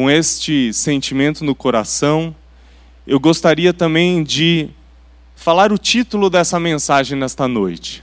com 0.00 0.08
este 0.08 0.72
sentimento 0.72 1.44
no 1.44 1.54
coração, 1.54 2.34
eu 3.06 3.20
gostaria 3.20 3.70
também 3.70 4.24
de 4.24 4.70
falar 5.36 5.70
o 5.74 5.76
título 5.76 6.30
dessa 6.30 6.58
mensagem 6.58 7.18
nesta 7.18 7.46
noite. 7.46 8.02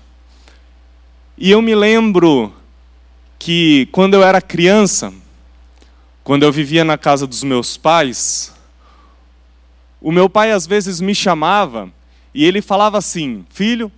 E 1.36 1.50
eu 1.50 1.60
me 1.60 1.74
lembro 1.74 2.54
que 3.40 3.90
quando 3.92 4.14
eu 4.14 4.22
era 4.22 4.40
criança, 4.40 5.12
quando 6.24 6.44
eu 6.44 6.52
vivia 6.52 6.84
na 6.84 7.00
casa 7.00 7.26
dos 7.26 7.42
meus 7.42 7.78
pais, 7.78 8.54
o 10.00 10.12
meu 10.12 10.30
pai 10.30 10.52
às 10.52 10.68
vezes 10.68 11.02
me 11.02 11.16
chamava 11.16 11.92
e 12.32 12.46
ele 12.46 12.62
falava 12.62 13.00
assim: 13.00 13.44
Filho, 13.50 13.92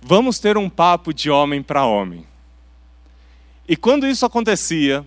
vamos 0.00 0.38
ter 0.38 0.56
um 0.56 0.70
papo 0.70 1.12
de 1.12 1.28
homem 1.28 1.62
para 1.62 1.84
homem. 1.84 2.26
E 3.68 3.76
quando 3.76 4.06
isso 4.06 4.24
acontecia, 4.24 5.04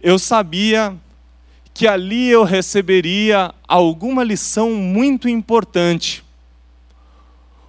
eu 0.00 0.18
sabia 0.18 0.96
que 1.72 1.86
ali 1.86 2.28
eu 2.28 2.42
receberia 2.42 3.54
alguma 3.68 4.24
lição 4.24 4.72
muito 4.72 5.28
importante, 5.28 6.24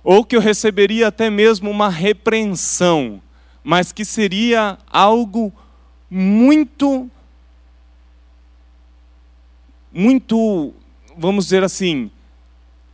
ou 0.03 0.23
que 0.23 0.35
eu 0.35 0.39
receberia 0.39 1.09
até 1.09 1.29
mesmo 1.29 1.69
uma 1.69 1.89
repreensão, 1.89 3.21
mas 3.63 3.91
que 3.91 4.05
seria 4.05 4.77
algo 4.89 5.51
muito, 6.09 7.09
muito, 9.91 10.73
vamos 11.17 11.45
dizer 11.45 11.63
assim, 11.63 12.09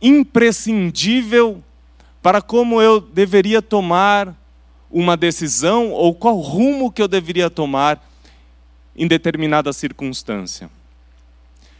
imprescindível 0.02 1.62
para 2.20 2.42
como 2.42 2.82
eu 2.82 3.00
deveria 3.00 3.62
tomar 3.62 4.34
uma 4.90 5.16
decisão 5.16 5.92
ou 5.92 6.14
qual 6.14 6.36
rumo 6.40 6.90
que 6.90 7.00
eu 7.00 7.06
deveria 7.06 7.48
tomar 7.48 8.04
em 8.96 9.06
determinada 9.06 9.72
circunstância. 9.72 10.70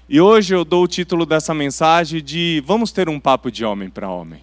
E 0.09 0.21
hoje 0.21 0.55
eu 0.55 0.65
dou 0.65 0.85
o 0.85 0.89
título 0.89 1.25
dessa 1.25 1.55
mensagem 1.55 2.23
de 2.23 2.62
Vamos 2.67 2.93
ter 2.93 3.09
um 3.09 3.19
papo 3.19 3.51
de 3.51 3.65
homem 3.65 3.89
para 3.89 4.11
homem. 4.11 4.43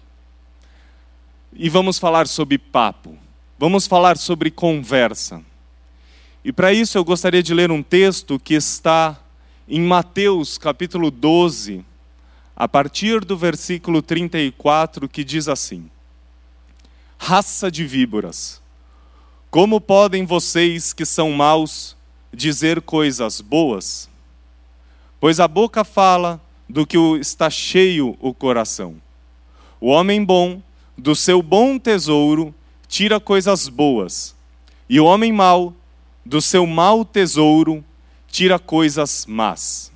E 1.52 1.68
vamos 1.68 1.98
falar 1.98 2.26
sobre 2.26 2.58
papo. 2.58 3.16
Vamos 3.58 3.86
falar 3.86 4.16
sobre 4.16 4.50
conversa. 4.50 5.40
E 6.44 6.52
para 6.52 6.72
isso 6.72 6.98
eu 6.98 7.04
gostaria 7.04 7.42
de 7.42 7.54
ler 7.54 7.70
um 7.70 7.82
texto 7.82 8.40
que 8.40 8.54
está 8.54 9.20
em 9.68 9.80
Mateus 9.80 10.58
capítulo 10.58 11.10
12, 11.10 11.84
a 12.56 12.66
partir 12.66 13.24
do 13.24 13.36
versículo 13.36 14.02
34, 14.02 15.08
que 15.08 15.22
diz 15.22 15.46
assim: 15.46 15.88
Raça 17.16 17.70
de 17.70 17.86
víboras, 17.86 18.60
como 19.48 19.80
podem 19.80 20.26
vocês 20.26 20.92
que 20.92 21.06
são 21.06 21.30
maus 21.30 21.96
dizer 22.32 22.80
coisas 22.82 23.40
boas? 23.40 24.10
pois 25.22 25.38
a 25.38 25.46
boca 25.46 25.84
fala 25.84 26.40
do 26.68 26.84
que 26.84 26.98
está 27.20 27.48
cheio 27.48 28.16
o 28.18 28.34
coração. 28.34 28.96
O 29.80 29.86
homem 29.86 30.24
bom, 30.24 30.60
do 30.98 31.14
seu 31.14 31.40
bom 31.40 31.78
tesouro, 31.78 32.52
tira 32.88 33.20
coisas 33.20 33.68
boas, 33.68 34.34
e 34.88 34.98
o 34.98 35.04
homem 35.04 35.32
mau, 35.32 35.72
do 36.26 36.42
seu 36.42 36.66
mau 36.66 37.04
tesouro, 37.04 37.84
tira 38.26 38.58
coisas 38.58 39.24
más. 39.26 39.92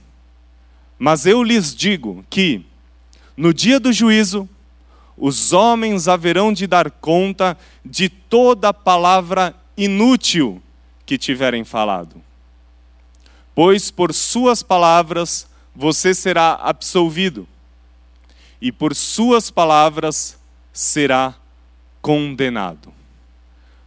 Mas 0.96 1.26
eu 1.26 1.42
lhes 1.42 1.74
digo 1.74 2.24
que, 2.30 2.64
no 3.36 3.52
dia 3.52 3.80
do 3.80 3.92
juízo, 3.92 4.48
os 5.18 5.52
homens 5.52 6.06
haverão 6.06 6.52
de 6.52 6.68
dar 6.68 6.88
conta 6.88 7.58
de 7.84 8.08
toda 8.08 8.72
palavra 8.72 9.56
inútil 9.76 10.62
que 11.06 11.16
tiverem 11.16 11.64
falado 11.64 12.20
pois 13.56 13.90
por 13.90 14.12
suas 14.12 14.62
palavras 14.62 15.48
você 15.74 16.14
será 16.14 16.52
absolvido, 16.62 17.48
e 18.60 18.70
por 18.70 18.94
suas 18.94 19.50
palavras 19.50 20.38
será 20.74 21.34
condenado. 22.02 22.92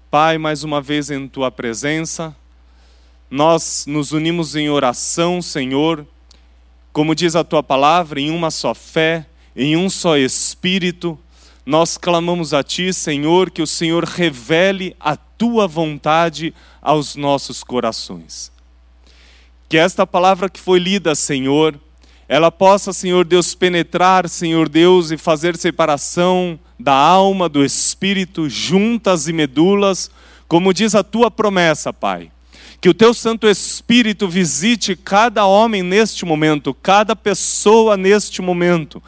Pai, 0.09 0.39
mais 0.39 0.63
uma 0.63 0.81
vez 0.81 1.11
em 1.11 1.27
tua 1.27 1.51
presença, 1.51 2.35
nós 3.29 3.85
nos 3.87 4.11
unimos 4.11 4.55
em 4.55 4.71
oração, 4.71 5.39
Senhor, 5.39 6.05
como 6.91 7.13
diz 7.13 7.35
a 7.35 7.43
tua 7.43 7.61
palavra, 7.61 8.19
em 8.19 8.31
uma 8.31 8.49
só 8.49 8.73
fé, 8.73 9.27
em 9.55 9.77
um 9.77 9.87
só 9.87 10.17
espírito. 10.17 11.17
Nós 11.63 11.95
clamamos 11.95 12.55
a 12.55 12.63
ti, 12.63 12.91
Senhor, 12.91 13.51
que 13.51 13.61
o 13.61 13.67
Senhor 13.67 14.03
revele 14.03 14.95
a 14.99 15.15
tua 15.15 15.67
vontade 15.67 16.55
aos 16.81 17.15
nossos 17.15 17.63
corações. 17.63 18.51
Que 19.67 19.77
esta 19.77 20.05
palavra 20.07 20.49
que 20.49 20.59
foi 20.59 20.79
lida, 20.79 21.13
Senhor, 21.13 21.79
ela 22.27 22.51
possa, 22.51 22.93
Senhor 22.93 23.25
Deus, 23.25 23.55
penetrar, 23.55 24.29
Senhor 24.29 24.69
Deus, 24.69 25.11
e 25.11 25.17
fazer 25.17 25.57
separação 25.57 26.59
da 26.79 26.93
alma, 26.93 27.49
do 27.49 27.65
espírito, 27.65 28.47
juntas 28.47 29.27
e 29.27 29.33
medulas, 29.33 30.11
como 30.47 30.73
diz 30.73 30.95
a 30.95 31.03
tua 31.03 31.29
promessa, 31.29 31.91
Pai. 31.91 32.31
Que 32.79 32.87
o 32.87 32.93
teu 32.93 33.13
Santo 33.13 33.47
Espírito 33.47 34.27
visite 34.27 34.95
cada 34.95 35.45
homem 35.45 35.83
neste 35.83 36.23
momento, 36.23 36.73
cada 36.73 37.15
pessoa 37.15 37.97
neste 37.97 38.41
momento, 38.41 39.03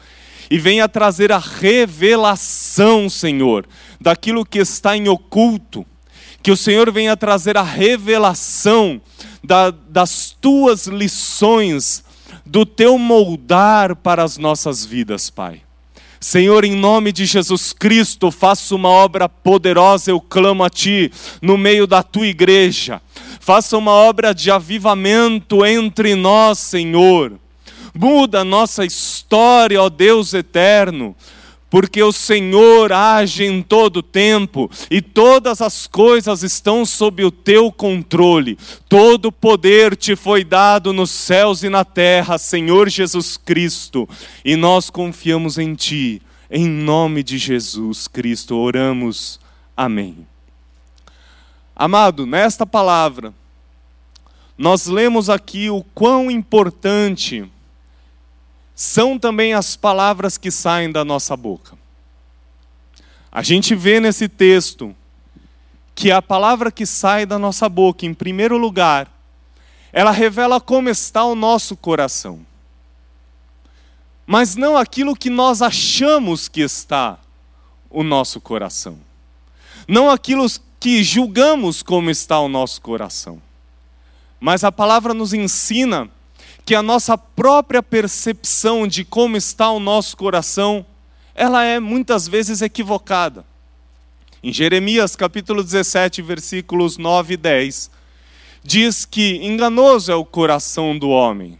e 0.50 0.58
venha 0.58 0.88
trazer 0.88 1.32
a 1.32 1.38
revelação, 1.38 3.08
Senhor, 3.08 3.66
daquilo 4.00 4.44
que 4.44 4.58
está 4.58 4.96
em 4.96 5.08
oculto. 5.08 5.86
Que 6.42 6.50
o 6.50 6.56
Senhor 6.56 6.90
venha 6.90 7.16
trazer 7.16 7.56
a 7.56 7.62
revelação 7.62 9.00
da, 9.44 9.70
das 9.70 10.36
tuas 10.40 10.88
lições, 10.88 12.04
do 12.44 12.66
teu 12.66 12.98
moldar 12.98 13.94
para 13.94 14.24
as 14.24 14.38
nossas 14.38 14.84
vidas, 14.84 15.30
Pai. 15.30 15.62
Senhor, 16.18 16.64
em 16.64 16.74
nome 16.74 17.12
de 17.12 17.26
Jesus 17.26 17.72
Cristo, 17.72 18.30
faça 18.30 18.74
uma 18.74 18.88
obra 18.88 19.28
poderosa, 19.28 20.10
eu 20.10 20.20
clamo 20.20 20.64
a 20.64 20.70
Ti, 20.70 21.12
no 21.40 21.56
meio 21.56 21.86
da 21.86 22.02
Tua 22.02 22.26
igreja. 22.26 23.00
Faça 23.40 23.76
uma 23.76 23.92
obra 23.92 24.34
de 24.34 24.50
avivamento 24.50 25.64
entre 25.64 26.14
nós, 26.14 26.58
Senhor. 26.58 27.32
Muda 27.94 28.40
a 28.40 28.44
nossa 28.44 28.84
história, 28.84 29.80
ó 29.80 29.88
Deus 29.88 30.32
eterno 30.34 31.14
porque 31.72 32.02
o 32.02 32.12
Senhor 32.12 32.92
age 32.92 33.44
em 33.44 33.62
todo 33.62 34.02
tempo 34.02 34.70
e 34.90 35.00
todas 35.00 35.62
as 35.62 35.86
coisas 35.86 36.42
estão 36.42 36.84
sob 36.84 37.24
o 37.24 37.30
teu 37.30 37.72
controle. 37.72 38.58
Todo 38.90 39.32
poder 39.32 39.96
te 39.96 40.14
foi 40.14 40.44
dado 40.44 40.92
nos 40.92 41.10
céus 41.10 41.62
e 41.62 41.70
na 41.70 41.82
terra, 41.82 42.36
Senhor 42.36 42.90
Jesus 42.90 43.38
Cristo, 43.38 44.06
e 44.44 44.54
nós 44.54 44.90
confiamos 44.90 45.56
em 45.56 45.74
ti. 45.74 46.20
Em 46.50 46.68
nome 46.68 47.22
de 47.22 47.38
Jesus 47.38 48.06
Cristo 48.06 48.54
oramos. 48.54 49.40
Amém. 49.74 50.26
Amado, 51.74 52.26
nesta 52.26 52.66
palavra, 52.66 53.32
nós 54.58 54.84
lemos 54.88 55.30
aqui 55.30 55.70
o 55.70 55.82
quão 55.94 56.30
importante 56.30 57.50
são 58.74 59.18
também 59.18 59.54
as 59.54 59.76
palavras 59.76 60.38
que 60.38 60.50
saem 60.50 60.90
da 60.90 61.04
nossa 61.04 61.36
boca. 61.36 61.76
A 63.30 63.42
gente 63.42 63.74
vê 63.74 64.00
nesse 64.00 64.28
texto 64.28 64.94
que 65.94 66.10
a 66.10 66.20
palavra 66.20 66.70
que 66.70 66.86
sai 66.86 67.26
da 67.26 67.38
nossa 67.38 67.68
boca, 67.68 68.06
em 68.06 68.14
primeiro 68.14 68.56
lugar, 68.56 69.10
ela 69.92 70.10
revela 70.10 70.60
como 70.60 70.88
está 70.88 71.24
o 71.24 71.34
nosso 71.34 71.76
coração. 71.76 72.44
Mas 74.26 74.56
não 74.56 74.76
aquilo 74.76 75.14
que 75.14 75.28
nós 75.28 75.60
achamos 75.60 76.48
que 76.48 76.60
está 76.60 77.18
o 77.90 78.02
nosso 78.02 78.40
coração. 78.40 78.98
Não 79.86 80.08
aquilo 80.08 80.46
que 80.80 81.02
julgamos 81.02 81.82
como 81.82 82.10
está 82.10 82.40
o 82.40 82.48
nosso 82.48 82.80
coração. 82.80 83.40
Mas 84.40 84.64
a 84.64 84.72
palavra 84.72 85.12
nos 85.12 85.32
ensina 85.32 86.10
que 86.64 86.74
a 86.74 86.82
nossa 86.82 87.18
própria 87.18 87.82
percepção 87.82 88.86
de 88.86 89.04
como 89.04 89.36
está 89.36 89.70
o 89.70 89.80
nosso 89.80 90.16
coração, 90.16 90.86
ela 91.34 91.64
é 91.64 91.80
muitas 91.80 92.28
vezes 92.28 92.62
equivocada. 92.62 93.44
Em 94.42 94.52
Jeremias 94.52 95.16
capítulo 95.16 95.62
17, 95.62 96.22
versículos 96.22 96.98
9 96.98 97.34
e 97.34 97.36
10, 97.36 97.90
diz 98.62 99.04
que 99.04 99.36
enganoso 99.36 100.12
é 100.12 100.14
o 100.14 100.24
coração 100.24 100.96
do 100.96 101.08
homem. 101.10 101.58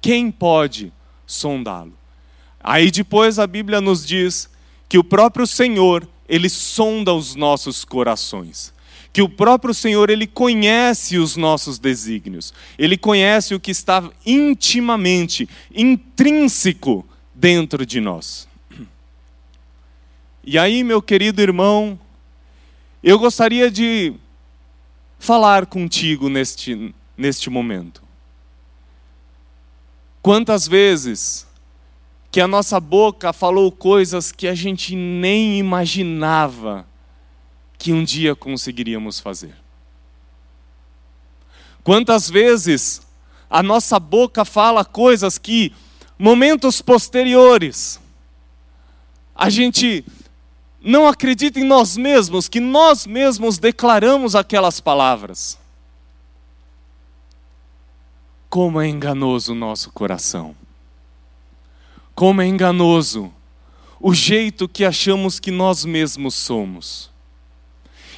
Quem 0.00 0.30
pode 0.30 0.92
sondá-lo? 1.26 1.92
Aí 2.62 2.90
depois 2.90 3.38
a 3.38 3.46
Bíblia 3.46 3.80
nos 3.80 4.06
diz 4.06 4.50
que 4.88 4.98
o 4.98 5.04
próprio 5.04 5.46
Senhor, 5.46 6.06
ele 6.28 6.48
sonda 6.48 7.14
os 7.14 7.34
nossos 7.34 7.84
corações 7.84 8.72
que 9.12 9.22
o 9.22 9.28
próprio 9.28 9.74
Senhor 9.74 10.08
ele 10.08 10.26
conhece 10.26 11.18
os 11.18 11.36
nossos 11.36 11.78
desígnios. 11.78 12.54
Ele 12.78 12.96
conhece 12.96 13.54
o 13.54 13.60
que 13.60 13.70
está 13.70 14.08
intimamente, 14.24 15.48
intrínseco 15.74 17.06
dentro 17.34 17.84
de 17.84 18.00
nós. 18.00 18.48
E 20.44 20.58
aí, 20.58 20.84
meu 20.84 21.02
querido 21.02 21.42
irmão, 21.42 21.98
eu 23.02 23.18
gostaria 23.18 23.70
de 23.70 24.14
falar 25.18 25.66
contigo 25.66 26.28
neste, 26.28 26.94
neste 27.16 27.50
momento. 27.50 28.02
Quantas 30.22 30.68
vezes 30.68 31.46
que 32.30 32.40
a 32.40 32.46
nossa 32.46 32.78
boca 32.78 33.32
falou 33.32 33.72
coisas 33.72 34.30
que 34.30 34.46
a 34.46 34.54
gente 34.54 34.94
nem 34.94 35.58
imaginava 35.58 36.86
que 37.80 37.94
um 37.94 38.04
dia 38.04 38.36
conseguiríamos 38.36 39.18
fazer? 39.18 39.56
Quantas 41.82 42.28
vezes 42.28 43.00
a 43.48 43.62
nossa 43.62 43.98
boca 43.98 44.44
fala 44.44 44.84
coisas 44.84 45.38
que, 45.38 45.72
momentos 46.18 46.82
posteriores, 46.82 47.98
a 49.34 49.48
gente 49.48 50.04
não 50.82 51.08
acredita 51.08 51.58
em 51.58 51.64
nós 51.64 51.96
mesmos, 51.96 52.48
que 52.48 52.60
nós 52.60 53.06
mesmos 53.06 53.56
declaramos 53.56 54.36
aquelas 54.36 54.78
palavras. 54.78 55.58
Como 58.50 58.78
é 58.78 58.86
enganoso 58.86 59.52
o 59.52 59.54
nosso 59.54 59.90
coração. 59.90 60.54
Como 62.14 62.42
é 62.42 62.46
enganoso 62.46 63.32
o 63.98 64.12
jeito 64.12 64.68
que 64.68 64.84
achamos 64.84 65.40
que 65.40 65.50
nós 65.50 65.86
mesmos 65.86 66.34
somos. 66.34 67.10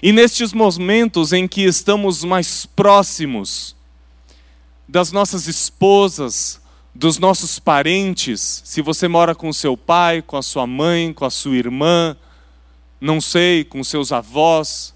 E 0.02 0.10
nestes 0.10 0.52
momentos 0.52 1.32
em 1.32 1.46
que 1.46 1.62
estamos 1.62 2.24
mais 2.24 2.66
próximos 2.66 3.76
das 4.88 5.12
nossas 5.12 5.46
esposas, 5.46 6.60
dos 6.92 7.18
nossos 7.18 7.60
parentes, 7.60 8.62
se 8.64 8.82
você 8.82 9.06
mora 9.06 9.32
com 9.32 9.52
seu 9.52 9.76
pai, 9.76 10.20
com 10.20 10.36
a 10.36 10.42
sua 10.42 10.66
mãe, 10.66 11.12
com 11.12 11.24
a 11.24 11.30
sua 11.30 11.54
irmã, 11.54 12.16
não 13.00 13.20
sei, 13.20 13.62
com 13.62 13.84
seus 13.84 14.10
avós, 14.10 14.92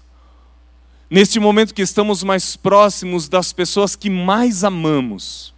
neste 1.09 1.39
momento 1.39 1.73
que 1.73 1.81
estamos 1.81 2.21
mais 2.21 2.57
próximos 2.57 3.29
das 3.29 3.53
pessoas 3.53 3.95
que 3.95 4.09
mais 4.09 4.65
amamos. 4.65 5.53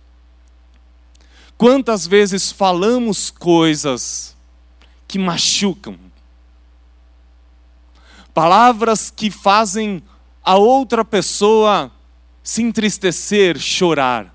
Quantas 1.57 2.05
vezes 2.05 2.51
falamos 2.51 3.31
coisas 3.31 4.37
que 5.07 5.17
machucam, 5.17 5.97
palavras 8.33 9.09
que 9.09 9.29
fazem 9.31 10.01
a 10.43 10.55
outra 10.55 11.03
pessoa 11.03 11.91
se 12.43 12.61
entristecer, 12.61 13.59
chorar, 13.59 14.33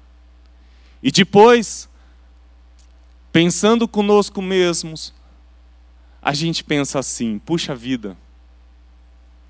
e 1.05 1.11
depois, 1.11 1.87
pensando 3.31 3.87
conosco 3.87 4.41
mesmos, 4.41 5.13
a 6.23 6.33
gente 6.33 6.65
pensa 6.65 6.99
assim: 6.99 7.39
puxa 7.39 7.75
vida, 7.75 8.17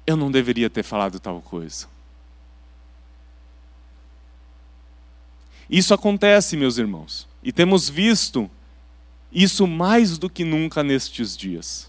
eu 0.05 0.17
não 0.17 0.32
deveria 0.32 0.69
ter 0.69 0.82
falado 0.82 1.20
tal 1.20 1.41
coisa. 1.41 1.87
Isso 5.70 5.94
acontece, 5.94 6.56
meus 6.56 6.76
irmãos, 6.76 7.29
e 7.41 7.52
temos 7.52 7.88
visto 7.88 8.50
isso 9.32 9.67
mais 9.67 10.19
do 10.19 10.29
que 10.29 10.44
nunca 10.44 10.82
nestes 10.82 11.37
dias. 11.37 11.88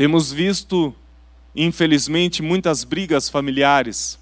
Temos 0.00 0.32
visto, 0.32 0.94
infelizmente, 1.54 2.40
muitas 2.40 2.84
brigas 2.84 3.28
familiares. 3.28 4.18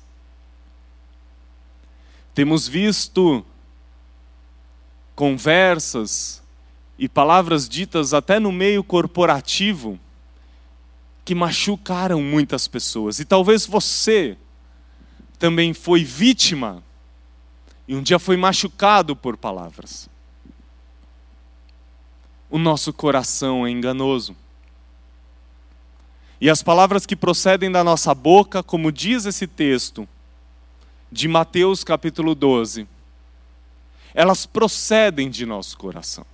Temos 2.35 2.67
visto 2.67 3.47
conversas 5.15 6.43
e 6.99 7.09
palavras 7.09 7.69
ditas 7.69 8.13
até 8.13 8.41
no 8.41 8.51
meio 8.51 8.83
corporativo 8.83 10.01
que 11.25 11.33
machucaram 11.33 12.21
muitas 12.21 12.67
pessoas. 12.67 13.21
E 13.21 13.25
talvez 13.25 13.65
você 13.65 14.37
também 15.39 15.73
foi 15.73 16.03
vítima 16.03 16.83
e 17.87 17.95
um 17.95 18.03
dia 18.03 18.19
foi 18.19 18.37
machucado 18.37 19.15
por 19.15 19.37
palavras. 19.37 20.11
O 22.51 22.59
nosso 22.59 22.93
coração 22.93 23.65
é 23.65 23.71
enganoso. 23.71 24.35
E 26.40 26.49
as 26.49 26.62
palavras 26.62 27.05
que 27.05 27.17
procedem 27.17 27.70
da 27.70 27.82
nossa 27.82 28.14
boca, 28.14 28.62
como 28.62 28.93
diz 28.93 29.26
esse 29.26 29.46
texto 29.46 30.08
de 31.11 31.26
Mateus 31.26 31.82
capítulo 31.82 32.35
12, 32.35 32.87
elas 34.14 34.46
procedem 34.46 35.29
de 35.31 35.44
nosso 35.44 35.76
coração. 35.76 36.25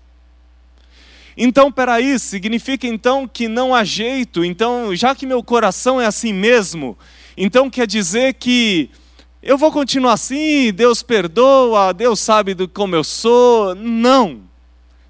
Então, 1.36 1.72
peraí, 1.72 2.18
significa 2.18 2.86
então 2.86 3.26
que 3.26 3.48
não 3.48 3.74
há 3.74 3.82
jeito, 3.82 4.44
então, 4.44 4.94
já 4.94 5.14
que 5.14 5.26
meu 5.26 5.42
coração 5.42 6.00
é 6.00 6.06
assim 6.06 6.32
mesmo, 6.32 6.96
então 7.36 7.68
quer 7.68 7.86
dizer 7.86 8.34
que 8.34 8.90
eu 9.42 9.58
vou 9.58 9.72
continuar 9.72 10.12
assim, 10.14 10.72
Deus 10.72 11.02
perdoa, 11.02 11.92
Deus 11.92 12.20
sabe 12.20 12.54
do 12.54 12.66
como 12.66 12.94
eu 12.96 13.04
sou. 13.04 13.74
Não, 13.74 14.40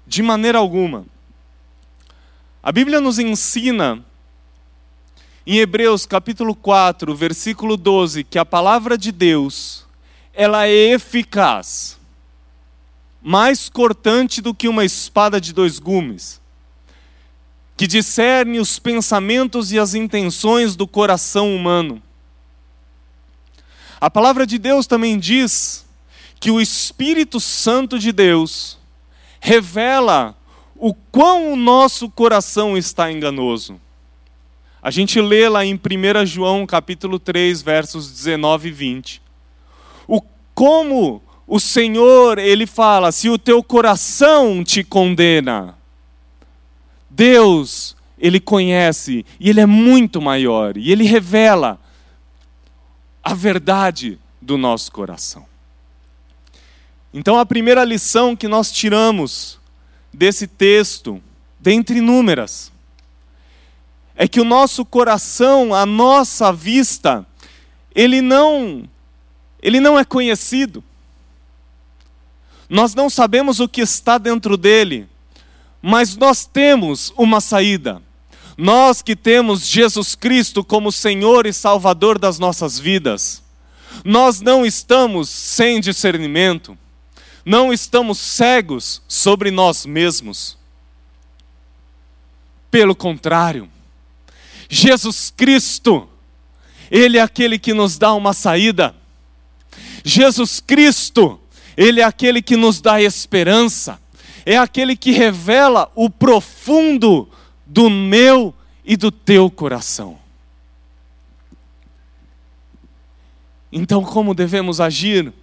de 0.05 0.21
maneira 0.21 0.57
alguma. 0.57 1.05
A 2.61 2.69
Bíblia 2.69 2.99
nos 2.99 3.17
ensina, 3.17 4.03
em 5.45 5.57
Hebreus 5.59 6.05
capítulo 6.07 6.55
4, 6.55 7.15
versículo 7.15 7.77
12, 7.77 8.23
que 8.23 8.39
a 8.39 8.45
palavra 8.45 8.97
de 8.97 9.11
Deus, 9.11 9.85
ela 10.33 10.67
é 10.67 10.93
eficaz 10.93 11.99
mais 13.21 13.69
cortante 13.69 14.39
do 14.39 14.53
que 14.53 14.67
uma 14.67 14.85
espada 14.85 15.41
de 15.41 15.51
dois 15.51 15.79
gumes, 15.79 16.39
que 17.75 17.87
discerne 17.87 18.59
os 18.59 18.79
pensamentos 18.79 19.71
e 19.71 19.79
as 19.79 19.95
intenções 19.95 20.75
do 20.75 20.87
coração 20.87 21.55
humano. 21.55 22.01
A 23.99 24.09
palavra 24.09 24.45
de 24.45 24.57
Deus 24.59 24.85
também 24.85 25.17
diz 25.17 25.85
que 26.39 26.51
o 26.51 26.61
Espírito 26.61 27.39
Santo 27.39 27.97
de 27.97 28.11
Deus 28.11 28.77
revela 29.39 30.35
o 30.75 30.93
quão 30.93 31.53
o 31.53 31.55
nosso 31.55 32.09
coração 32.09 32.77
está 32.77 33.11
enganoso. 33.11 33.81
A 34.85 34.91
gente 34.91 35.19
lê 35.19 35.49
lá 35.49 35.65
em 35.65 35.73
1 35.73 36.27
João 36.27 36.63
capítulo 36.67 37.17
3, 37.17 37.59
versos 37.63 38.11
19 38.11 38.67
e 38.67 38.71
20. 38.71 39.21
O 40.07 40.21
como 40.53 41.23
o 41.47 41.59
Senhor, 41.59 42.37
ele 42.37 42.67
fala: 42.67 43.11
se 43.11 43.27
o 43.27 43.39
teu 43.39 43.63
coração 43.63 44.63
te 44.63 44.83
condena, 44.83 45.75
Deus, 47.09 47.97
ele 48.19 48.39
conhece 48.39 49.25
e 49.39 49.49
ele 49.49 49.59
é 49.59 49.65
muito 49.65 50.21
maior 50.21 50.77
e 50.77 50.91
ele 50.91 51.03
revela 51.03 51.81
a 53.23 53.33
verdade 53.33 54.19
do 54.39 54.55
nosso 54.55 54.91
coração. 54.91 55.47
Então, 57.11 57.39
a 57.39 57.45
primeira 57.45 57.83
lição 57.83 58.35
que 58.35 58.47
nós 58.47 58.71
tiramos 58.71 59.59
desse 60.13 60.45
texto, 60.45 61.19
dentre 61.59 61.97
inúmeras, 61.97 62.71
é 64.15 64.27
que 64.27 64.39
o 64.39 64.45
nosso 64.45 64.85
coração, 64.85 65.73
a 65.73 65.85
nossa 65.85 66.51
vista, 66.53 67.25
ele 67.93 68.21
não 68.21 68.87
ele 69.61 69.79
não 69.79 69.97
é 69.97 70.05
conhecido. 70.05 70.83
Nós 72.69 72.93
não 72.93 73.09
sabemos 73.09 73.59
o 73.59 73.67
que 73.67 73.81
está 73.81 74.17
dentro 74.17 74.57
dele, 74.57 75.07
mas 75.81 76.15
nós 76.15 76.45
temos 76.45 77.11
uma 77.17 77.41
saída. 77.41 78.01
Nós 78.57 79.01
que 79.01 79.15
temos 79.15 79.67
Jesus 79.67 80.15
Cristo 80.15 80.63
como 80.63 80.91
Senhor 80.91 81.45
e 81.45 81.53
Salvador 81.53 82.17
das 82.17 82.39
nossas 82.39 82.79
vidas, 82.79 83.43
nós 84.03 84.39
não 84.39 84.65
estamos 84.65 85.29
sem 85.29 85.79
discernimento, 85.79 86.77
não 87.43 87.73
estamos 87.73 88.19
cegos 88.19 89.01
sobre 89.07 89.51
nós 89.51 89.85
mesmos. 89.85 90.57
Pelo 92.71 92.95
contrário, 92.95 93.69
Jesus 94.69 95.31
Cristo, 95.35 96.07
Ele 96.89 97.17
é 97.17 97.21
aquele 97.21 97.57
que 97.59 97.73
nos 97.73 97.97
dá 97.97 98.13
uma 98.13 98.33
saída. 98.33 98.95
Jesus 100.03 100.59
Cristo, 100.59 101.39
ele 101.75 101.99
é 101.99 102.03
aquele 102.03 102.41
que 102.41 102.55
nos 102.55 102.79
dá 102.79 103.01
esperança, 103.01 103.99
é 104.45 104.55
aquele 104.55 104.95
que 104.95 105.11
revela 105.11 105.91
o 105.95 106.09
profundo 106.09 107.27
do 107.65 107.89
meu 107.89 108.53
e 108.85 108.95
do 108.95 109.11
teu 109.11 109.49
coração. 109.49 110.17
Então, 113.71 114.03
como 114.03 114.33
devemos 114.33 114.79
agir? 114.79 115.33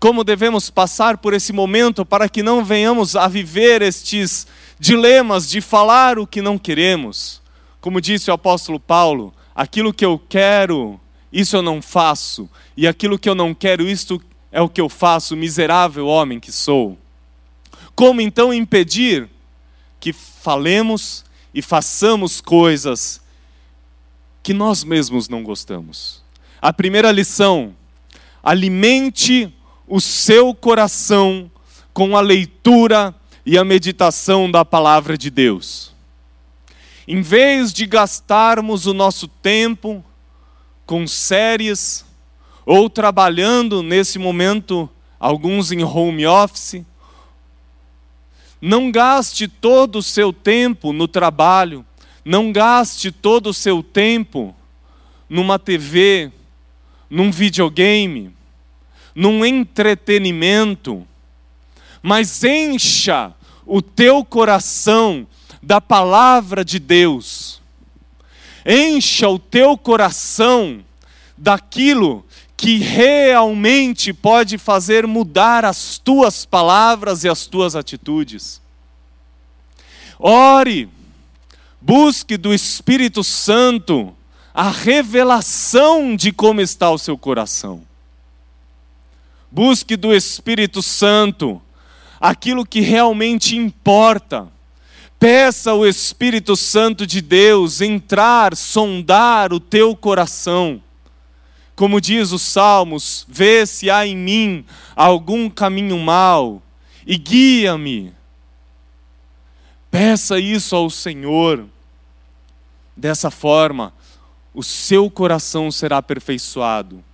Como 0.00 0.24
devemos 0.24 0.70
passar 0.70 1.18
por 1.18 1.32
esse 1.32 1.52
momento 1.52 2.04
para 2.04 2.28
que 2.28 2.42
não 2.42 2.64
venhamos 2.64 3.14
a 3.14 3.28
viver 3.28 3.80
estes 3.82 4.46
dilemas 4.78 5.48
de 5.48 5.60
falar 5.60 6.18
o 6.18 6.26
que 6.26 6.42
não 6.42 6.58
queremos? 6.58 7.40
Como 7.86 8.00
disse 8.00 8.32
o 8.32 8.34
apóstolo 8.34 8.80
Paulo, 8.80 9.32
aquilo 9.54 9.94
que 9.94 10.04
eu 10.04 10.20
quero, 10.28 11.00
isso 11.32 11.54
eu 11.54 11.62
não 11.62 11.80
faço, 11.80 12.50
e 12.76 12.84
aquilo 12.84 13.16
que 13.16 13.28
eu 13.28 13.34
não 13.36 13.54
quero, 13.54 13.86
isto 13.86 14.20
é 14.50 14.60
o 14.60 14.68
que 14.68 14.80
eu 14.80 14.88
faço, 14.88 15.36
miserável 15.36 16.08
homem 16.08 16.40
que 16.40 16.50
sou. 16.50 16.98
Como 17.94 18.20
então 18.20 18.52
impedir 18.52 19.28
que 20.00 20.12
falemos 20.12 21.24
e 21.54 21.62
façamos 21.62 22.40
coisas 22.40 23.20
que 24.42 24.52
nós 24.52 24.82
mesmos 24.82 25.28
não 25.28 25.44
gostamos? 25.44 26.24
A 26.60 26.72
primeira 26.72 27.12
lição: 27.12 27.72
alimente 28.42 29.54
o 29.86 30.00
seu 30.00 30.52
coração 30.52 31.48
com 31.94 32.16
a 32.16 32.20
leitura 32.20 33.14
e 33.46 33.56
a 33.56 33.64
meditação 33.64 34.50
da 34.50 34.64
palavra 34.64 35.16
de 35.16 35.30
Deus. 35.30 35.94
Em 37.08 37.22
vez 37.22 37.72
de 37.72 37.86
gastarmos 37.86 38.86
o 38.86 38.92
nosso 38.92 39.28
tempo 39.28 40.04
com 40.84 41.06
séries 41.06 42.04
ou 42.64 42.90
trabalhando 42.90 43.80
nesse 43.80 44.18
momento, 44.18 44.90
alguns 45.20 45.70
em 45.70 45.84
home 45.84 46.26
office, 46.26 46.82
não 48.60 48.90
gaste 48.90 49.46
todo 49.46 50.00
o 50.00 50.02
seu 50.02 50.32
tempo 50.32 50.92
no 50.92 51.06
trabalho, 51.06 51.86
não 52.24 52.50
gaste 52.50 53.12
todo 53.12 53.50
o 53.50 53.54
seu 53.54 53.84
tempo 53.84 54.52
numa 55.28 55.60
TV, 55.60 56.32
num 57.08 57.30
videogame, 57.30 58.34
num 59.14 59.44
entretenimento, 59.44 61.06
mas 62.02 62.42
encha 62.42 63.32
o 63.64 63.80
teu 63.80 64.24
coração 64.24 65.24
da 65.66 65.80
palavra 65.80 66.64
de 66.64 66.78
Deus. 66.78 67.60
Encha 68.64 69.28
o 69.28 69.36
teu 69.36 69.76
coração 69.76 70.84
daquilo 71.36 72.24
que 72.56 72.78
realmente 72.78 74.12
pode 74.12 74.58
fazer 74.58 75.08
mudar 75.08 75.64
as 75.64 75.98
tuas 75.98 76.44
palavras 76.44 77.24
e 77.24 77.28
as 77.28 77.46
tuas 77.46 77.74
atitudes. 77.74 78.62
Ore, 80.20 80.88
busque 81.80 82.36
do 82.36 82.54
Espírito 82.54 83.24
Santo 83.24 84.16
a 84.54 84.70
revelação 84.70 86.14
de 86.14 86.30
como 86.30 86.60
está 86.60 86.92
o 86.92 86.98
seu 86.98 87.18
coração. 87.18 87.82
Busque 89.50 89.96
do 89.96 90.14
Espírito 90.14 90.80
Santo 90.80 91.60
aquilo 92.20 92.64
que 92.64 92.80
realmente 92.80 93.56
importa. 93.56 94.54
Peça 95.18 95.70
ao 95.70 95.86
Espírito 95.86 96.54
Santo 96.56 97.06
de 97.06 97.20
Deus 97.20 97.80
entrar, 97.80 98.54
sondar 98.54 99.52
o 99.52 99.58
teu 99.58 99.96
coração. 99.96 100.82
Como 101.74 102.00
diz 102.00 102.32
os 102.32 102.42
Salmos, 102.42 103.26
vê 103.28 103.66
se 103.66 103.90
há 103.90 104.06
em 104.06 104.16
mim 104.16 104.64
algum 104.94 105.48
caminho 105.48 105.98
mau 105.98 106.62
e 107.06 107.16
guia-me. 107.16 108.12
Peça 109.90 110.38
isso 110.38 110.76
ao 110.76 110.90
Senhor. 110.90 111.66
Dessa 112.96 113.30
forma, 113.30 113.92
o 114.52 114.62
seu 114.62 115.10
coração 115.10 115.70
será 115.70 115.98
aperfeiçoado 115.98 117.04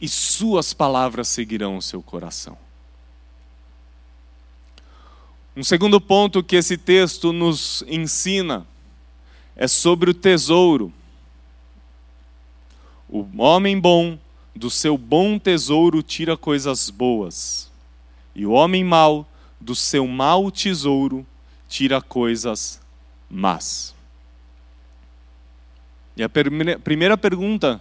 e 0.00 0.08
suas 0.08 0.72
palavras 0.72 1.28
seguirão 1.28 1.76
o 1.76 1.82
seu 1.82 2.02
coração. 2.02 2.56
Um 5.54 5.62
segundo 5.62 6.00
ponto 6.00 6.42
que 6.42 6.56
esse 6.56 6.78
texto 6.78 7.30
nos 7.30 7.84
ensina 7.86 8.66
é 9.54 9.68
sobre 9.68 10.10
o 10.10 10.14
tesouro. 10.14 10.90
O 13.06 13.26
homem 13.36 13.78
bom 13.78 14.18
do 14.56 14.70
seu 14.70 14.96
bom 14.96 15.38
tesouro 15.38 16.02
tira 16.02 16.38
coisas 16.38 16.88
boas, 16.88 17.70
e 18.34 18.46
o 18.46 18.52
homem 18.52 18.82
mau 18.82 19.28
do 19.60 19.74
seu 19.74 20.06
mau 20.06 20.50
tesouro 20.50 21.26
tira 21.68 22.00
coisas 22.00 22.80
más. 23.28 23.94
E 26.16 26.22
a 26.22 26.30
primeira 26.30 27.18
pergunta 27.18 27.80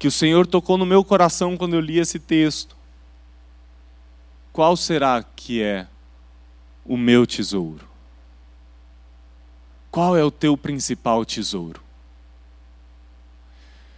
que 0.00 0.08
o 0.08 0.12
Senhor 0.12 0.48
tocou 0.48 0.76
no 0.76 0.84
meu 0.84 1.04
coração 1.04 1.56
quando 1.56 1.74
eu 1.74 1.80
li 1.80 2.00
esse 2.00 2.18
texto: 2.18 2.76
qual 4.52 4.76
será 4.76 5.22
que 5.22 5.62
é 5.62 5.86
o 6.84 6.96
meu 6.96 7.26
tesouro? 7.26 7.88
Qual 9.90 10.16
é 10.16 10.24
o 10.24 10.30
teu 10.30 10.56
principal 10.56 11.24
tesouro? 11.24 11.80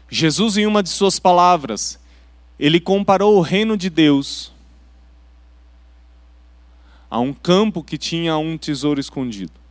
Jesus, 0.09 0.57
em 0.57 0.67
uma 0.67 0.83
de 0.83 0.89
suas 0.89 1.19
palavras, 1.19 1.99
ele 2.59 2.79
comparou 2.79 3.37
o 3.37 3.41
reino 3.41 3.77
de 3.77 3.91
Deus 3.91 4.53
a 7.11 7.19
um 7.19 7.33
campo 7.33 7.83
que 7.83 7.99
tinha 7.99 8.37
um 8.37 8.57
tesouro 8.57 9.01
escondido 9.01 9.67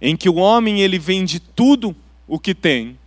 em 0.00 0.16
que 0.16 0.28
o 0.28 0.36
homem 0.36 0.80
ele 0.80 0.98
vende 0.98 1.38
tudo 1.38 1.94
o 2.26 2.38
que 2.38 2.54
tem 2.54 2.98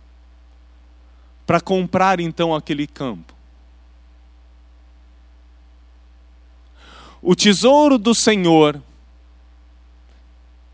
para 1.44 1.60
comprar 1.60 2.20
então 2.20 2.54
aquele 2.54 2.86
campo. 2.86 3.33
O 7.26 7.34
tesouro 7.34 7.96
do 7.96 8.14
Senhor, 8.14 8.82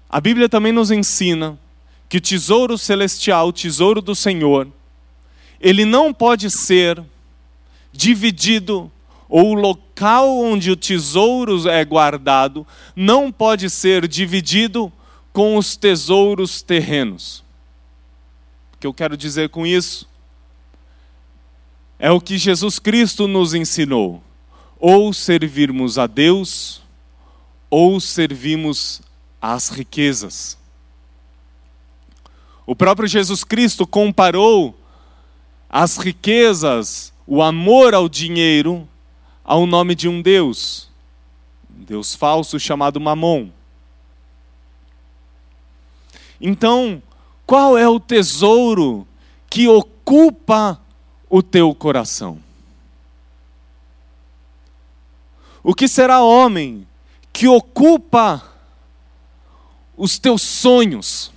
a 0.08 0.20
Bíblia 0.20 0.48
também 0.48 0.72
nos 0.72 0.90
ensina 0.90 1.56
que 2.08 2.16
o 2.16 2.20
tesouro 2.20 2.76
celestial, 2.76 3.46
o 3.46 3.52
tesouro 3.52 4.02
do 4.02 4.16
Senhor, 4.16 4.66
ele 5.60 5.84
não 5.84 6.12
pode 6.12 6.50
ser 6.50 7.00
dividido, 7.92 8.90
ou 9.28 9.50
o 9.50 9.54
local 9.54 10.40
onde 10.40 10.72
o 10.72 10.76
tesouro 10.76 11.68
é 11.68 11.84
guardado 11.84 12.66
não 12.96 13.30
pode 13.30 13.70
ser 13.70 14.08
dividido 14.08 14.92
com 15.32 15.56
os 15.56 15.76
tesouros 15.76 16.62
terrenos. 16.62 17.44
O 18.74 18.78
que 18.78 18.88
eu 18.88 18.92
quero 18.92 19.16
dizer 19.16 19.50
com 19.50 19.64
isso? 19.64 20.04
É 21.96 22.10
o 22.10 22.20
que 22.20 22.36
Jesus 22.36 22.80
Cristo 22.80 23.28
nos 23.28 23.54
ensinou: 23.54 24.20
ou 24.80 25.12
servirmos 25.12 25.98
a 25.98 26.06
Deus, 26.06 26.80
ou 27.68 28.00
servimos 28.00 29.02
às 29.40 29.68
riquezas. 29.68 30.58
O 32.66 32.74
próprio 32.74 33.06
Jesus 33.06 33.44
Cristo 33.44 33.86
comparou 33.86 34.74
as 35.68 35.98
riquezas, 35.98 37.12
o 37.26 37.42
amor 37.42 37.94
ao 37.94 38.08
dinheiro, 38.08 38.88
ao 39.44 39.66
nome 39.66 39.94
de 39.94 40.08
um 40.08 40.22
Deus, 40.22 40.88
Deus 41.68 42.14
falso 42.14 42.58
chamado 42.58 42.98
Mamon. 42.98 43.50
Então, 46.40 47.02
qual 47.44 47.76
é 47.76 47.86
o 47.88 48.00
tesouro 48.00 49.06
que 49.48 49.68
ocupa 49.68 50.80
o 51.28 51.42
teu 51.42 51.74
coração? 51.74 52.38
O 55.62 55.74
que 55.74 55.86
será 55.86 56.22
homem 56.22 56.86
que 57.32 57.46
ocupa 57.46 58.42
os 59.96 60.18
teus 60.18 60.42
sonhos? 60.42 61.30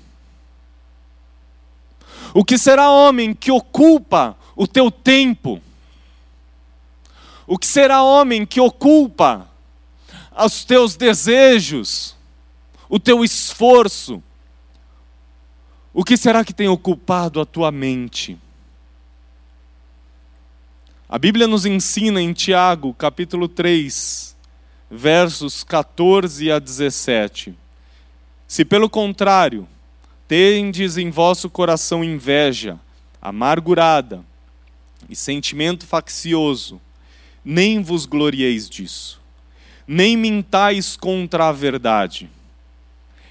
O 2.34 2.44
que 2.44 2.58
será 2.58 2.90
homem 2.90 3.34
que 3.34 3.52
ocupa 3.52 4.38
o 4.56 4.66
teu 4.66 4.90
tempo? 4.90 5.62
O 7.46 7.58
que 7.58 7.68
será 7.68 8.02
homem 8.02 8.46
que 8.46 8.62
ocupa 8.62 9.50
os 10.36 10.64
teus 10.64 10.96
desejos, 10.96 12.16
o 12.90 13.00
teu 13.00 13.24
esforço? 13.24 14.24
O 15.94 16.04
que 16.04 16.18
será 16.18 16.44
que 16.44 16.54
tem 16.54 16.68
ocupado 16.68 17.40
a 17.40 17.46
tua 17.46 17.72
mente? 17.72 18.40
A 21.14 21.20
Bíblia 21.20 21.46
nos 21.48 21.64
ensina 21.64 22.20
em 22.20 22.34
Tiago, 22.34 22.92
capítulo 22.92 23.48
3, 23.48 24.36
versos 24.90 25.64
14 25.64 26.52
a 26.52 26.58
17. 26.58 27.54
Se 28.48 28.66
pelo 28.66 28.90
contrário, 28.90 29.68
tendes 30.28 30.98
em 30.98 31.12
vosso 31.12 31.52
coração 31.52 32.04
inveja, 32.04 32.80
amargurada 33.22 34.26
e 35.08 35.16
sentimento 35.16 35.86
faccioso, 35.86 36.82
nem 37.46 37.80
vos 37.84 38.08
glorieis 38.08 38.68
disso, 38.68 39.22
nem 39.88 40.18
mintais 40.18 40.98
contra 40.98 41.48
a 41.48 41.52
verdade. 41.52 42.28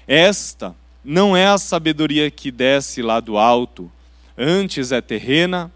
Esta 0.07 0.73
não 1.03 1.35
é 1.35 1.47
a 1.47 1.57
sabedoria 1.57 2.31
que 2.31 2.49
desce 2.49 3.01
lá 3.01 3.19
do 3.19 3.37
alto, 3.37 3.91
antes 4.37 4.93
é 4.93 5.01
terrena, 5.01 5.69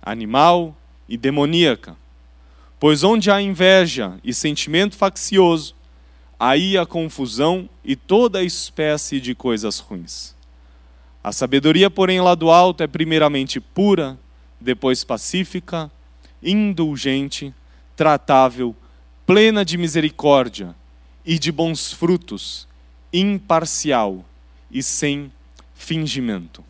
animal 0.00 0.74
e 1.10 1.16
demoníaca. 1.16 1.96
Pois 2.78 3.02
onde 3.02 3.30
há 3.30 3.42
inveja 3.42 4.18
e 4.24 4.32
sentimento 4.32 4.96
faccioso, 4.96 5.74
aí 6.38 6.78
há 6.78 6.86
confusão 6.86 7.68
e 7.84 7.94
toda 7.94 8.42
espécie 8.42 9.20
de 9.20 9.34
coisas 9.34 9.80
ruins. 9.80 10.34
A 11.22 11.32
sabedoria, 11.32 11.90
porém, 11.90 12.20
lá 12.20 12.34
do 12.34 12.50
alto 12.50 12.82
é 12.82 12.86
primeiramente 12.86 13.60
pura, 13.60 14.18
depois 14.58 15.04
pacífica, 15.04 15.90
indulgente, 16.42 17.54
tratável, 17.94 18.74
plena 19.26 19.62
de 19.62 19.76
misericórdia 19.76 20.74
e 21.26 21.38
de 21.38 21.52
bons 21.52 21.92
frutos, 21.92 22.66
imparcial 23.12 24.24
e 24.70 24.82
sem 24.82 25.30
fingimento. 25.74 26.64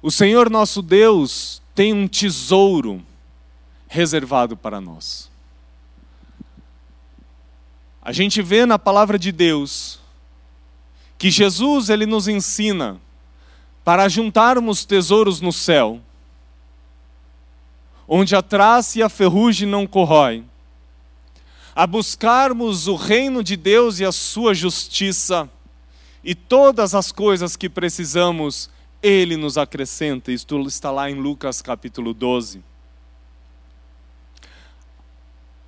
O 0.00 0.10
Senhor 0.10 0.48
nosso 0.48 0.80
Deus 0.80 1.59
tem 1.80 1.94
um 1.94 2.06
tesouro 2.06 3.02
reservado 3.88 4.54
para 4.54 4.82
nós. 4.82 5.30
A 8.02 8.12
gente 8.12 8.42
vê 8.42 8.66
na 8.66 8.78
palavra 8.78 9.18
de 9.18 9.32
Deus 9.32 9.98
que 11.16 11.30
Jesus 11.30 11.88
ele 11.88 12.04
nos 12.04 12.28
ensina 12.28 13.00
para 13.82 14.10
juntarmos 14.10 14.84
tesouros 14.84 15.40
no 15.40 15.54
céu, 15.54 15.98
onde 18.06 18.36
a 18.36 18.42
traça 18.42 18.98
e 18.98 19.02
a 19.02 19.08
ferrugem 19.08 19.66
não 19.66 19.86
corroem, 19.86 20.46
a 21.74 21.86
buscarmos 21.86 22.88
o 22.88 22.94
reino 22.94 23.42
de 23.42 23.56
Deus 23.56 24.00
e 24.00 24.04
a 24.04 24.12
sua 24.12 24.52
justiça, 24.52 25.48
e 26.22 26.34
todas 26.34 26.94
as 26.94 27.10
coisas 27.10 27.56
que 27.56 27.70
precisamos, 27.70 28.68
Ele 29.02 29.36
nos 29.36 29.56
acrescenta. 29.56 30.30
Isto 30.30 30.60
está 30.66 30.90
lá 30.90 31.10
em 31.10 31.14
Lucas 31.14 31.62
capítulo 31.62 32.12
12. 32.12 32.62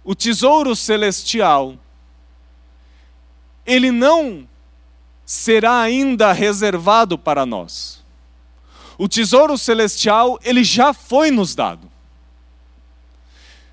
O 0.05 0.15
tesouro 0.15 0.75
celestial, 0.75 1.77
ele 3.65 3.91
não 3.91 4.49
será 5.25 5.81
ainda 5.81 6.33
reservado 6.33 7.17
para 7.17 7.47
nós. 7.47 8.03
O 8.99 9.09
tesouro 9.09 9.57
celestial, 9.57 10.39
ele 10.43 10.65
já 10.65 10.93
foi 10.93 11.31
nos 11.31 11.55
dado. 11.55 11.91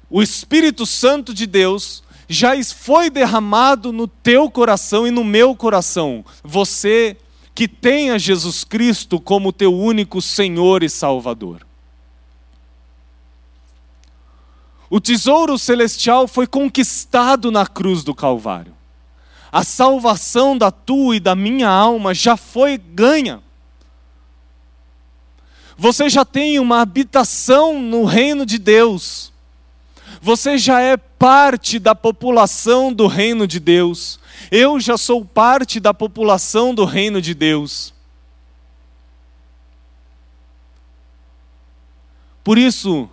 O 0.10 0.22
Espírito 0.22 0.86
Santo 0.86 1.34
de 1.34 1.46
Deus 1.46 2.04
já 2.28 2.51
foi 2.63 3.10
derramado 3.10 3.92
no 3.92 4.08
teu 4.08 4.50
coração 4.50 5.08
e 5.08 5.12
no 5.12 5.24
meu 5.24 5.56
coração. 5.56 6.24
Você 6.44 7.18
que 7.60 7.68
tenha 7.68 8.18
Jesus 8.18 8.63
Cristo 8.63 9.20
como 9.20 9.51
teu 9.51 9.78
único 9.78 10.22
Senhor 10.22 10.82
e 10.82 10.89
Salvador. 10.89 11.68
O 14.89 15.01
tesouro 15.01 15.60
celestial 15.60 16.25
foi 16.25 16.48
conquistado 16.48 17.51
na 17.51 17.68
cruz 17.68 18.01
do 18.01 18.16
Calvário. 18.16 18.74
A 19.51 19.66
salvação 19.66 20.58
da 20.58 20.72
tua 20.72 21.18
e 21.18 21.20
da 21.20 21.36
minha 21.36 21.68
alma 21.68 22.13
já 22.13 22.38
foi 22.38 22.78
ganha. 22.78 23.44
Você 25.78 26.08
já 26.08 26.24
tem 26.24 26.60
uma 26.60 26.80
habitação 26.80 27.82
no 27.82 28.06
reino 28.06 28.46
de 28.46 28.58
Deus. 28.58 29.34
Você 30.22 30.58
já 30.58 30.82
é 30.82 30.98
parte 30.98 31.80
da 31.80 31.96
população 31.96 32.92
do 32.92 33.08
reino 33.08 33.48
de 33.48 33.60
Deus. 33.60 34.20
Eu 34.52 34.80
já 34.80 34.98
sou 34.98 35.24
parte 35.24 35.80
da 35.80 35.94
população 35.94 36.74
do 36.74 36.84
reino 36.84 37.22
de 37.22 37.34
Deus. 37.34 37.94
Por 42.44 42.58
isso, 42.58 43.10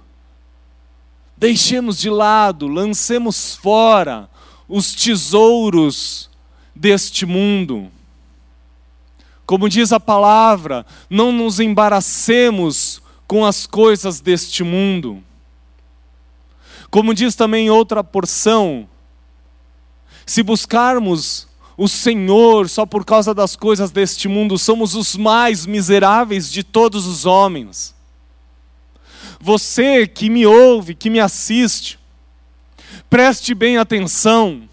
deixemos 1.37 1.99
de 1.99 2.09
lado, 2.11 2.67
lancemos 2.67 3.55
fora 3.55 4.29
os 4.69 4.93
tesouros 4.93 6.31
deste 6.75 7.25
mundo. 7.25 7.91
Como 9.45 9.69
diz 9.69 9.93
a 9.93 10.01
palavra, 10.01 10.85
não 11.09 11.31
nos 11.31 11.61
embaracemos 11.61 13.01
com 13.29 13.45
as 13.45 13.67
coisas 13.67 14.21
deste 14.21 14.65
mundo. 14.65 15.23
Como 16.91 17.15
diz 17.15 17.35
também 17.35 17.71
outra 17.71 18.03
porção, 18.03 18.89
se 20.25 20.43
buscarmos 20.43 21.47
o 21.77 21.89
Senhor 21.89 22.69
só 22.69 22.87
por 22.87 23.05
causa 23.05 23.35
das 23.35 23.55
coisas 23.55 23.91
deste 23.91 24.29
mundo, 24.29 24.59
somos 24.59 24.95
os 24.95 25.15
mais 25.15 25.67
miseráveis 25.67 26.51
de 26.51 26.65
todos 26.65 27.07
os 27.07 27.27
homens. 27.27 27.95
Você 29.39 30.07
que 30.07 30.31
me 30.31 30.47
ouve, 30.47 30.95
que 30.95 31.11
me 31.11 31.21
assiste, 31.21 31.99
preste 33.11 33.55
bem 33.55 33.77
atenção. 33.77 34.69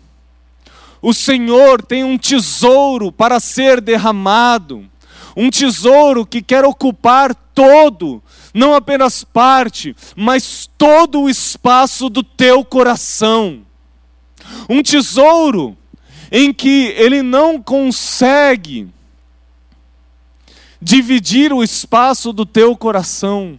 O 1.01 1.13
Senhor 1.13 1.81
tem 1.81 2.03
um 2.03 2.17
tesouro 2.17 3.11
para 3.11 3.39
ser 3.39 3.81
derramado, 3.81 4.89
um 5.35 5.49
tesouro 5.49 6.25
que 6.25 6.41
quer 6.41 6.63
ocupar 6.63 7.35
todo 7.53 8.23
não 8.53 8.75
apenas 8.75 9.23
parte, 9.23 9.95
mas 10.15 10.69
todo 10.77 11.21
o 11.21 11.29
espaço 11.29 12.09
do 12.09 12.23
teu 12.23 12.63
coração. 12.63 13.65
Um 14.69 14.83
tesouro 14.83 15.77
em 16.31 16.53
que 16.53 16.93
ele 16.97 17.21
não 17.21 17.61
consegue 17.61 18.89
dividir 20.81 21.53
o 21.53 21.63
espaço 21.63 22.33
do 22.33 22.45
teu 22.45 22.75
coração. 22.75 23.57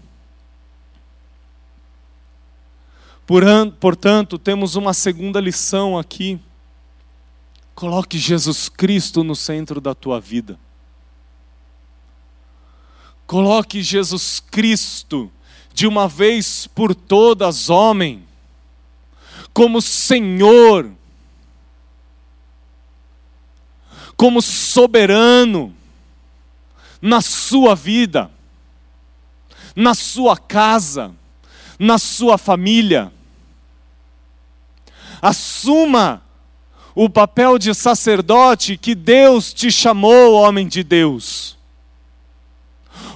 Portanto, 3.80 4.38
temos 4.38 4.76
uma 4.76 4.92
segunda 4.92 5.40
lição 5.40 5.98
aqui. 5.98 6.38
Coloque 7.74 8.18
Jesus 8.18 8.68
Cristo 8.68 9.24
no 9.24 9.34
centro 9.34 9.80
da 9.80 9.94
tua 9.94 10.20
vida. 10.20 10.58
Coloque 13.26 13.82
Jesus 13.82 14.40
Cristo 14.50 15.30
de 15.72 15.86
uma 15.86 16.06
vez 16.06 16.66
por 16.66 16.94
todas, 16.94 17.68
homem, 17.68 18.24
como 19.52 19.80
Senhor, 19.80 20.90
como 24.16 24.40
soberano 24.40 25.74
na 27.00 27.20
sua 27.20 27.74
vida, 27.74 28.30
na 29.74 29.94
sua 29.94 30.36
casa, 30.36 31.12
na 31.78 31.98
sua 31.98 32.38
família. 32.38 33.12
Assuma 35.20 36.22
o 36.94 37.10
papel 37.10 37.58
de 37.58 37.74
sacerdote 37.74 38.76
que 38.76 38.94
Deus 38.94 39.52
te 39.52 39.70
chamou, 39.70 40.34
homem 40.34 40.68
de 40.68 40.84
Deus. 40.84 41.58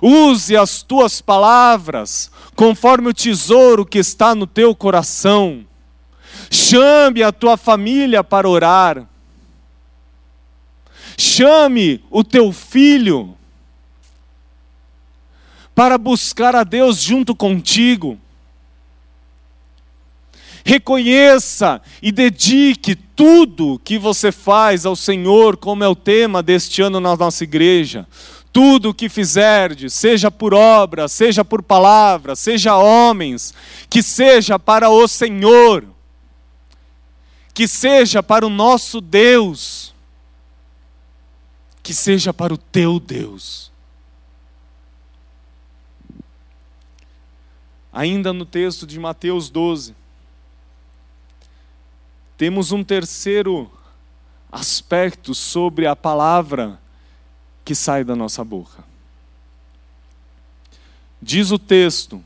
Use 0.00 0.56
as 0.56 0.82
tuas 0.82 1.20
palavras 1.20 2.30
conforme 2.54 3.08
o 3.08 3.14
tesouro 3.14 3.84
que 3.84 3.98
está 3.98 4.34
no 4.34 4.46
teu 4.46 4.74
coração. 4.74 5.66
Chame 6.50 7.22
a 7.22 7.32
tua 7.32 7.56
família 7.56 8.22
para 8.22 8.48
orar. 8.48 9.06
Chame 11.16 12.02
o 12.10 12.22
teu 12.22 12.52
filho 12.52 13.36
para 15.74 15.98
buscar 15.98 16.54
a 16.54 16.64
Deus 16.64 17.00
junto 17.00 17.34
contigo. 17.34 18.18
Reconheça 20.64 21.80
e 22.02 22.12
dedique 22.12 22.94
tudo 22.94 23.80
que 23.82 23.98
você 23.98 24.30
faz 24.30 24.84
ao 24.84 24.94
Senhor, 24.94 25.56
como 25.56 25.82
é 25.82 25.88
o 25.88 25.94
tema 25.94 26.42
deste 26.42 26.82
ano 26.82 27.00
na 27.00 27.16
nossa 27.16 27.42
igreja 27.42 28.06
tudo 28.52 28.90
o 28.90 28.94
que 28.94 29.08
fizerdes, 29.08 29.94
seja 29.94 30.30
por 30.30 30.54
obra, 30.54 31.08
seja 31.08 31.44
por 31.44 31.62
palavra, 31.62 32.34
seja 32.34 32.76
homens, 32.76 33.54
que 33.88 34.02
seja 34.02 34.58
para 34.58 34.88
o 34.90 35.06
Senhor, 35.06 35.84
que 37.52 37.68
seja 37.68 38.22
para 38.22 38.46
o 38.46 38.50
nosso 38.50 39.00
Deus, 39.00 39.94
que 41.82 41.94
seja 41.94 42.32
para 42.32 42.54
o 42.54 42.58
teu 42.58 42.98
Deus. 42.98 43.70
Ainda 47.92 48.32
no 48.32 48.44
texto 48.44 48.86
de 48.86 48.98
Mateus 48.98 49.50
12, 49.50 49.94
temos 52.36 52.70
um 52.70 52.84
terceiro 52.84 53.70
aspecto 54.52 55.34
sobre 55.34 55.86
a 55.86 55.96
palavra 55.96 56.78
que 57.68 57.74
sai 57.74 58.02
da 58.02 58.16
nossa 58.16 58.42
boca. 58.42 58.82
Diz 61.20 61.50
o 61.50 61.58
texto: 61.58 62.24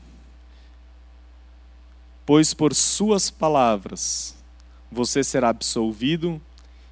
Pois 2.25 2.53
por 2.53 2.73
suas 2.73 3.29
palavras 3.29 4.37
você 4.89 5.21
será 5.21 5.49
absolvido, 5.49 6.41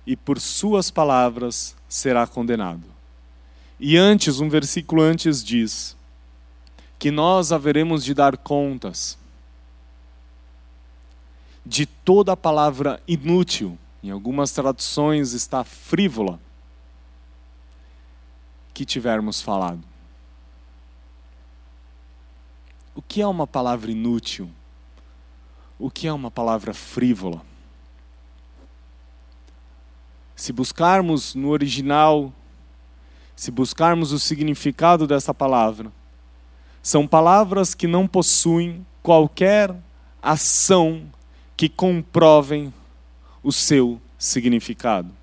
e 0.05 0.17
por 0.17 0.37
suas 0.37 0.91
palavras 0.91 1.77
será 1.87 2.27
condenado. 2.27 2.83
E 3.79 3.95
antes, 3.95 4.41
um 4.41 4.49
versículo 4.49 5.01
antes 5.01 5.41
diz: 5.41 5.95
que 6.99 7.09
nós 7.09 7.53
haveremos 7.53 8.03
de 8.03 8.13
dar 8.13 8.35
contas 8.35 9.17
de 11.65 11.85
toda 11.85 12.35
palavra 12.35 13.01
inútil, 13.07 13.79
em 14.03 14.09
algumas 14.09 14.51
traduções 14.51 15.31
está 15.31 15.63
frívola 15.63 16.37
que 18.81 18.85
tivermos 18.85 19.39
falado. 19.43 19.83
O 22.95 23.01
que 23.01 23.21
é 23.21 23.27
uma 23.27 23.45
palavra 23.45 23.91
inútil? 23.91 24.49
O 25.77 25.91
que 25.91 26.07
é 26.07 26.13
uma 26.13 26.31
palavra 26.31 26.73
frívola? 26.73 27.45
Se 30.35 30.51
buscarmos 30.51 31.35
no 31.35 31.49
original, 31.49 32.33
se 33.35 33.51
buscarmos 33.51 34.11
o 34.11 34.17
significado 34.17 35.05
dessa 35.05 35.31
palavra, 35.31 35.91
são 36.81 37.05
palavras 37.05 37.75
que 37.75 37.85
não 37.85 38.07
possuem 38.07 38.83
qualquer 39.03 39.75
ação 40.19 41.03
que 41.55 41.69
comprovem 41.69 42.73
o 43.43 43.51
seu 43.51 44.01
significado. 44.17 45.20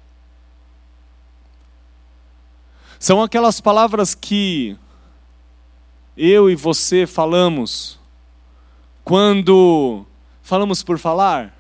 São 2.99 3.23
aquelas 3.23 3.61
palavras 3.61 4.15
que 4.15 4.77
eu 6.17 6.51
e 6.51 6.57
você 6.57 7.07
falamos 7.07 7.99
quando 9.05 10.05
falamos 10.43 10.83
por 10.83 10.99
falar. 10.99 11.57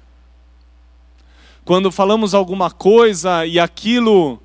Quando 1.65 1.93
falamos 1.93 2.35
alguma 2.35 2.71
coisa 2.71 3.47
e 3.47 3.61
aquilo 3.61 4.43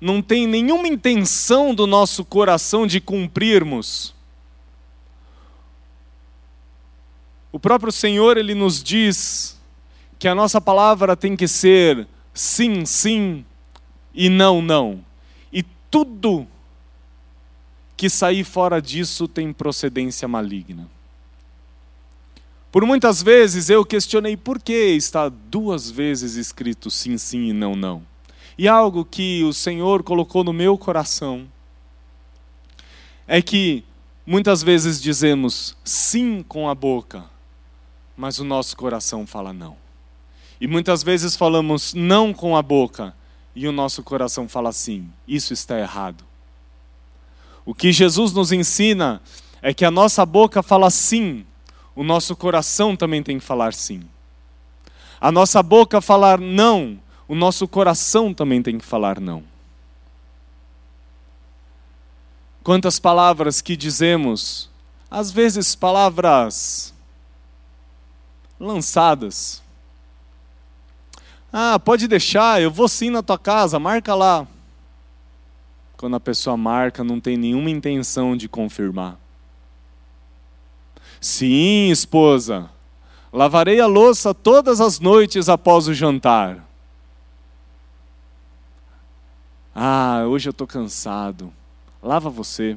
não 0.00 0.20
tem 0.20 0.46
nenhuma 0.46 0.88
intenção 0.88 1.72
do 1.72 1.86
nosso 1.86 2.24
coração 2.24 2.86
de 2.86 3.00
cumprirmos. 3.00 4.12
O 7.52 7.60
próprio 7.60 7.92
Senhor, 7.92 8.36
ele 8.36 8.54
nos 8.54 8.82
diz 8.82 9.60
que 10.18 10.26
a 10.26 10.34
nossa 10.34 10.60
palavra 10.60 11.16
tem 11.16 11.36
que 11.36 11.46
ser 11.46 12.08
sim, 12.32 12.84
sim 12.84 13.44
e 14.12 14.28
não, 14.28 14.60
não. 14.60 15.04
Tudo 15.94 16.44
que 17.96 18.10
sair 18.10 18.42
fora 18.42 18.82
disso 18.82 19.28
tem 19.28 19.52
procedência 19.52 20.26
maligna. 20.26 20.90
Por 22.72 22.84
muitas 22.84 23.22
vezes 23.22 23.70
eu 23.70 23.84
questionei 23.84 24.36
por 24.36 24.60
que 24.60 24.72
está 24.72 25.28
duas 25.28 25.88
vezes 25.88 26.34
escrito 26.34 26.90
sim, 26.90 27.16
sim 27.16 27.50
e 27.50 27.52
não, 27.52 27.76
não. 27.76 28.02
E 28.58 28.66
algo 28.66 29.04
que 29.04 29.44
o 29.44 29.52
Senhor 29.52 30.02
colocou 30.02 30.42
no 30.42 30.52
meu 30.52 30.76
coração 30.76 31.46
é 33.24 33.40
que 33.40 33.84
muitas 34.26 34.64
vezes 34.64 35.00
dizemos 35.00 35.76
sim 35.84 36.42
com 36.42 36.68
a 36.68 36.74
boca, 36.74 37.24
mas 38.16 38.40
o 38.40 38.44
nosso 38.44 38.76
coração 38.76 39.24
fala 39.28 39.52
não. 39.52 39.76
E 40.60 40.66
muitas 40.66 41.04
vezes 41.04 41.36
falamos 41.36 41.94
não 41.94 42.34
com 42.34 42.56
a 42.56 42.62
boca 42.62 43.14
e 43.54 43.66
o 43.68 43.72
nosso 43.72 44.02
coração 44.02 44.48
fala 44.48 44.72
sim. 44.72 45.08
Isso 45.26 45.52
está 45.52 45.78
errado. 45.78 46.24
O 47.64 47.74
que 47.74 47.92
Jesus 47.92 48.32
nos 48.32 48.52
ensina 48.52 49.22
é 49.62 49.72
que 49.72 49.84
a 49.84 49.90
nossa 49.90 50.24
boca 50.26 50.62
fala 50.62 50.90
sim 50.90 51.46
o 51.96 52.02
nosso 52.02 52.34
coração 52.34 52.96
também 52.96 53.22
tem 53.22 53.38
que 53.38 53.44
falar 53.44 53.72
sim. 53.72 54.02
A 55.20 55.30
nossa 55.30 55.62
boca 55.62 56.00
falar 56.00 56.38
não, 56.40 56.98
o 57.28 57.34
nosso 57.34 57.68
coração 57.68 58.34
também 58.34 58.62
tem 58.62 58.78
que 58.78 58.84
falar 58.84 59.20
não. 59.20 59.44
Quantas 62.62 62.98
palavras 62.98 63.60
que 63.60 63.76
dizemos, 63.76 64.68
às 65.10 65.30
vezes 65.30 65.74
palavras 65.74 66.92
lançadas. 68.58 69.62
Ah, 71.56 71.78
pode 71.78 72.08
deixar, 72.08 72.60
eu 72.60 72.68
vou 72.68 72.88
sim 72.88 73.10
na 73.10 73.22
tua 73.22 73.38
casa, 73.38 73.78
marca 73.78 74.12
lá. 74.12 74.44
Quando 75.96 76.16
a 76.16 76.20
pessoa 76.20 76.56
marca, 76.56 77.04
não 77.04 77.20
tem 77.20 77.36
nenhuma 77.36 77.70
intenção 77.70 78.36
de 78.36 78.48
confirmar. 78.48 79.16
Sim, 81.20 81.90
esposa, 81.92 82.68
lavarei 83.32 83.78
a 83.78 83.86
louça 83.86 84.34
todas 84.34 84.80
as 84.80 84.98
noites 84.98 85.48
após 85.48 85.86
o 85.86 85.94
jantar. 85.94 86.58
Ah, 89.72 90.24
hoje 90.26 90.48
eu 90.48 90.50
estou 90.50 90.66
cansado. 90.66 91.52
Lava 92.02 92.30
você. 92.30 92.76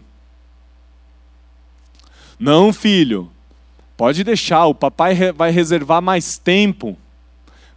Não, 2.39 2.71
filho, 2.71 3.31
pode 3.97 4.23
deixar, 4.23 4.67
o 4.67 4.75
papai 4.75 5.15
vai 5.31 5.49
reservar 5.49 5.99
mais 5.99 6.37
tempo 6.37 6.95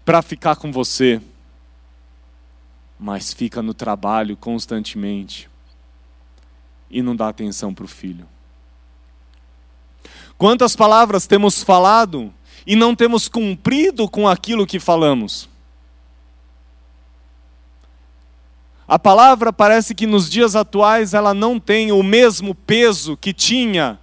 para 0.05 0.23
ficar 0.23 0.57
com 0.57 0.71
você. 0.73 1.21
Mas 2.99 3.33
fica 3.33 3.63
no 3.63 3.73
trabalho 3.73 4.37
constantemente 4.37 5.49
e 6.91 7.01
não 7.03 7.15
dá 7.15 7.29
atenção 7.29 7.73
para 7.73 7.85
o 7.85 7.89
filho. 7.89 8.27
Quantas 10.37 10.75
palavras 10.75 11.27
temos 11.27 11.63
falado 11.63 12.33
e 12.67 12.75
não 12.75 12.95
temos 12.97 13.29
cumprido 13.29 14.09
com 14.09 14.27
aquilo 14.27 14.67
que 14.67 14.81
falamos? 14.81 15.49
A 18.89 18.99
palavra 18.99 19.53
parece 19.53 19.95
que 19.95 20.07
nos 20.07 20.29
dias 20.29 20.57
atuais 20.57 21.15
ela 21.15 21.33
não 21.33 21.61
tem 21.61 21.93
o 21.93 22.03
mesmo 22.03 22.55
peso 22.55 23.17
que 23.17 23.33
tinha 23.33 24.01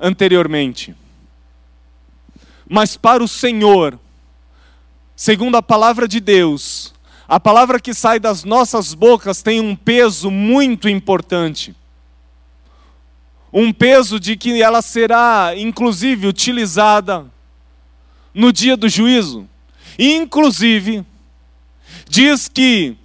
anteriormente. 0.00 0.96
Mas 2.68 2.96
para 2.96 3.22
o 3.22 3.28
Senhor, 3.28 3.98
segundo 5.16 5.56
a 5.56 5.62
palavra 5.62 6.06
de 6.06 6.20
Deus, 6.20 6.94
a 7.26 7.40
palavra 7.40 7.80
que 7.80 7.92
sai 7.92 8.20
das 8.20 8.44
nossas 8.44 8.94
bocas 8.94 9.42
tem 9.42 9.60
um 9.60 9.74
peso 9.74 10.30
muito 10.30 10.88
importante 10.88 11.74
um 13.58 13.72
peso 13.72 14.20
de 14.20 14.36
que 14.36 14.60
ela 14.60 14.82
será, 14.82 15.54
inclusive, 15.56 16.26
utilizada 16.26 17.24
no 18.34 18.52
dia 18.52 18.76
do 18.76 18.86
juízo. 18.86 19.48
Inclusive, 19.98 21.06
diz 22.06 22.48
que, 22.48 22.98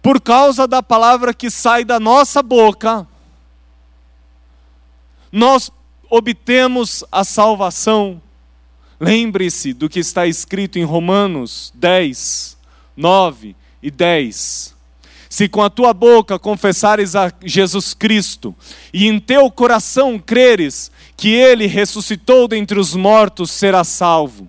por 0.00 0.20
causa 0.20 0.68
da 0.68 0.84
palavra 0.84 1.34
que 1.34 1.50
sai 1.50 1.84
da 1.84 1.98
nossa 1.98 2.44
boca, 2.44 3.04
nós 5.32 5.68
obtemos 6.08 7.02
a 7.10 7.24
salvação. 7.24 8.22
Lembre-se 9.04 9.72
do 9.72 9.88
que 9.88 9.98
está 9.98 10.28
escrito 10.28 10.78
em 10.78 10.84
Romanos 10.84 11.72
10, 11.74 12.56
9 12.96 13.56
e 13.82 13.90
10. 13.90 14.76
Se 15.28 15.48
com 15.48 15.60
a 15.60 15.68
tua 15.68 15.92
boca 15.92 16.38
confessares 16.38 17.16
a 17.16 17.32
Jesus 17.44 17.94
Cristo 17.94 18.54
e 18.94 19.08
em 19.08 19.18
teu 19.18 19.50
coração 19.50 20.20
creres 20.20 20.88
que 21.16 21.30
ele 21.30 21.66
ressuscitou 21.66 22.46
dentre 22.46 22.78
os 22.78 22.94
mortos, 22.94 23.50
serás 23.50 23.88
salvo. 23.88 24.48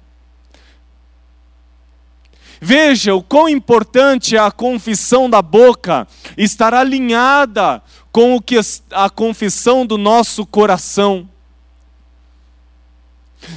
Veja 2.61 3.15
o 3.15 3.23
quão 3.23 3.49
importante 3.49 4.35
é 4.35 4.39
a 4.39 4.51
confissão 4.51 5.27
da 5.27 5.41
boca 5.41 6.07
estar 6.37 6.75
alinhada 6.75 7.81
com 8.11 8.35
o 8.35 8.41
que 8.41 8.59
a 8.91 9.09
confissão 9.09 9.83
do 9.83 9.97
nosso 9.97 10.45
coração. 10.45 11.27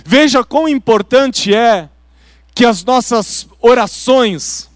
Veja 0.05 0.44
quão 0.44 0.68
importante 0.68 1.55
é 1.55 1.88
que 2.55 2.64
as 2.64 2.85
nossas 2.85 3.46
orações 3.61 4.68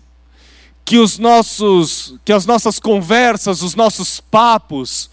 que 0.84 0.98
os 0.98 1.18
nossos, 1.18 2.16
que 2.24 2.32
as 2.32 2.44
nossas 2.44 2.80
conversas, 2.80 3.62
os 3.62 3.76
nossos 3.76 4.18
papos 4.18 5.08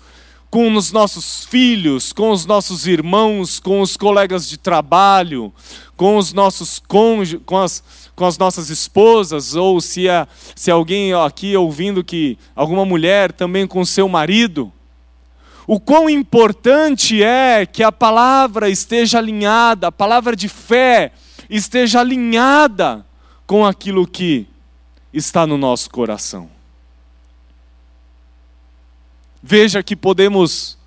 com 0.49 0.73
os 0.75 0.91
nossos 0.91 1.45
filhos, 1.45 2.11
com 2.11 2.31
os 2.31 2.45
nossos 2.47 2.87
irmãos, 2.87 3.59
com 3.59 3.79
os 3.79 3.95
colegas 3.95 4.49
de 4.49 4.57
trabalho, 4.57 5.53
com 5.95 6.17
os 6.17 6.33
nossos 6.33 6.79
cônjuges, 6.79 7.41
com 7.45 7.57
as, 7.57 7.83
com 8.15 8.25
as 8.25 8.37
nossas 8.37 8.71
esposas, 8.71 9.55
ou 9.55 9.79
se, 9.79 10.07
é, 10.07 10.25
se 10.55 10.71
alguém 10.71 11.13
aqui 11.13 11.55
ouvindo 11.55 12.03
que 12.03 12.39
alguma 12.55 12.85
mulher 12.85 13.31
também 13.31 13.67
com 13.67 13.85
seu 13.85 14.07
marido, 14.09 14.71
o 15.67 15.81
quão 15.81 16.09
importante 16.09 17.21
é 17.21 17.65
que 17.65 17.83
a 17.83 17.91
palavra 17.91 18.69
esteja 18.69 19.17
alinhada, 19.17 19.87
a 19.87 19.91
palavra 19.91 20.33
de 20.33 20.47
fé 20.47 21.11
esteja 21.49 21.99
alinhada 21.99 23.05
com 23.45 23.65
aquilo 23.65 24.07
que 24.07 24.47
está 25.11 25.45
no 25.45 25.57
nosso 25.57 25.89
coração. 25.89 26.49
Veja 29.43 29.83
que 29.83 29.95
podemos 29.95 30.77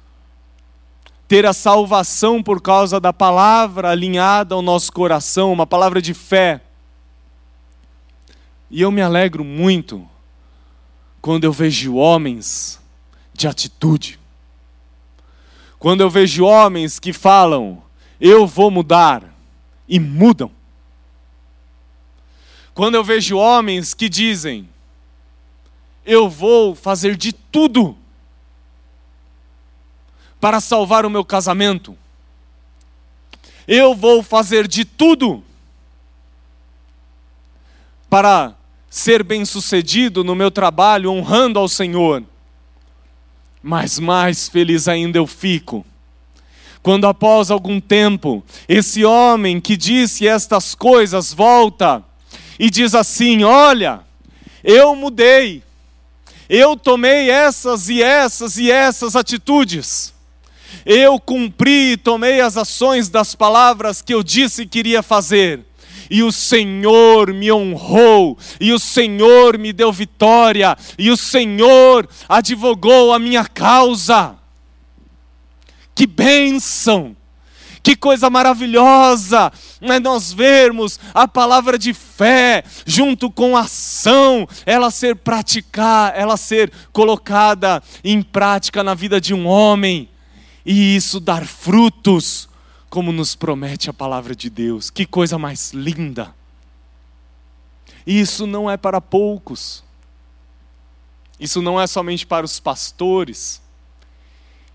ter 1.29 1.45
a 1.45 1.53
salvação 1.53 2.43
por 2.43 2.61
causa 2.61 2.99
da 2.99 3.12
palavra 3.12 3.90
alinhada 3.90 4.55
ao 4.55 4.62
nosso 4.62 4.93
coração, 4.93 5.53
uma 5.53 5.66
palavra 5.66 6.01
de 6.01 6.14
fé. 6.14 6.61
E 8.71 8.81
eu 8.81 8.90
me 8.90 9.03
alegro 9.03 9.45
muito 9.45 10.09
quando 11.21 11.45
eu 11.45 11.53
vejo 11.53 11.97
homens 11.97 12.81
de 13.35 13.47
atitude. 13.47 14.19
Quando 15.81 16.03
eu 16.03 16.11
vejo 16.11 16.45
homens 16.45 17.01
que 17.01 17.12
falam, 17.12 17.83
eu 18.21 18.47
vou 18.47 18.71
mudar, 18.71 19.25
e 19.88 19.99
mudam. 19.99 20.53
Quando 22.73 22.95
eu 22.95 23.03
vejo 23.03 23.37
homens 23.37 23.93
que 23.93 24.09
dizem, 24.09 24.69
eu 26.07 26.31
vou 26.31 26.75
fazer 26.77 27.16
de 27.16 27.33
tudo 27.33 27.99
para 30.40 30.61
salvar 30.61 31.05
o 31.05 31.11
meu 31.11 31.25
casamento, 31.25 31.99
eu 33.66 33.95
vou 33.95 34.23
fazer 34.23 34.69
de 34.69 34.85
tudo 34.85 35.43
para 38.09 38.55
ser 38.88 39.23
bem-sucedido 39.23 40.23
no 40.23 40.35
meu 40.35 40.51
trabalho, 40.51 41.11
honrando 41.11 41.59
ao 41.59 41.69
Senhor. 41.69 42.25
Mas 43.62 43.99
mais 43.99 44.49
feliz 44.49 44.88
ainda 44.88 45.18
eu 45.18 45.27
fico 45.27 45.85
Quando 46.83 47.07
após 47.07 47.51
algum 47.51 47.79
tempo, 47.79 48.42
esse 48.66 49.05
homem 49.05 49.61
que 49.61 49.77
disse 49.77 50.27
estas 50.27 50.75
coisas 50.75 51.33
volta 51.33 52.03
e 52.59 52.70
diz 52.70 52.94
assim: 52.94 53.44
Olha, 53.44 54.01
eu 54.64 54.94
mudei, 54.94 55.62
eu 56.49 56.77
tomei 56.77 57.31
essas 57.31 57.88
e 57.88 58.03
essas 58.03 58.57
e 58.57 58.70
essas 58.70 59.14
atitudes, 59.14 60.14
eu 60.87 61.18
cumpri 61.20 61.92
e 61.92 61.96
tomei 61.96 62.40
as 62.40 62.57
ações 62.57 63.09
das 63.09 63.35
palavras 63.35 64.01
que 64.01 64.14
eu 64.14 64.23
disse 64.23 64.66
que 64.66 64.79
iria 64.79 65.03
fazer 65.03 65.64
e 66.11 66.23
o 66.23 66.33
Senhor 66.33 67.33
me 67.33 67.53
honrou, 67.53 68.37
e 68.61 68.73
o 68.73 68.79
Senhor 68.79 69.57
me 69.57 69.73
deu 69.73 69.92
vitória, 69.92 70.77
e 70.99 71.11
o 71.11 71.16
Senhor 71.16 72.09
advogou 72.29 73.12
a 73.12 73.18
minha 73.18 73.44
causa. 73.44 74.35
Que 75.94 76.07
bênção! 76.07 77.16
Que 77.83 77.96
coisa 77.96 78.29
maravilhosa 78.29 79.51
né, 79.81 79.99
nós 79.99 80.33
vermos 80.33 81.01
a 81.14 81.27
palavra 81.27 81.79
de 81.79 81.94
fé 81.94 82.62
junto 82.85 83.31
com 83.31 83.57
a 83.57 83.61
ação, 83.61 84.46
ela 84.66 84.90
ser 84.90 85.16
praticada, 85.16 86.14
ela 86.16 86.37
ser 86.37 86.70
colocada 86.92 87.83
em 88.05 88.20
prática 88.20 88.85
na 88.85 88.92
vida 88.92 89.18
de 89.18 89.33
um 89.33 89.46
homem 89.46 90.11
e 90.64 90.94
isso 90.94 91.18
dar 91.18 91.46
frutos 91.46 92.50
como 92.90 93.12
nos 93.12 93.37
promete 93.37 93.88
a 93.88 93.94
palavra 93.94 94.35
de 94.35 94.50
Deus. 94.50 94.90
Que 94.90 95.07
coisa 95.07 95.38
mais 95.38 95.72
linda! 95.72 96.35
Isso 98.05 98.46
não 98.46 98.68
é 98.68 98.76
para 98.76 99.00
poucos. 99.00 99.85
Isso 101.38 101.62
não 101.62 101.81
é 101.81 101.87
somente 101.87 102.26
para 102.26 102.44
os 102.44 102.59
pastores. 102.59 103.62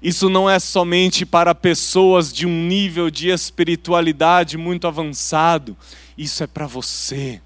Isso 0.01 0.29
não 0.29 0.49
é 0.49 0.59
somente 0.59 1.25
para 1.25 1.53
pessoas 1.53 2.31
de 2.31 2.45
um 2.45 2.67
nível 2.67 3.09
de 3.09 3.29
espiritualidade 3.29 4.57
muito 4.57 4.87
avançado. 4.87 5.75
Isso 6.17 6.43
é 6.43 6.47
para 6.47 6.67
você. 6.67 7.41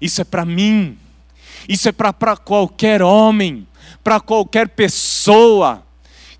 Isso 0.00 0.20
é 0.20 0.24
para 0.24 0.44
mim. 0.44 0.98
Isso 1.68 1.88
é 1.88 1.92
para 1.92 2.36
qualquer 2.36 3.02
homem, 3.02 3.66
para 4.02 4.20
qualquer 4.20 4.68
pessoa 4.68 5.84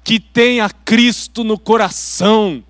que 0.02 0.18
tenha 0.18 0.68
Cristo 0.68 1.44
no 1.44 1.58
coração, 1.58 2.62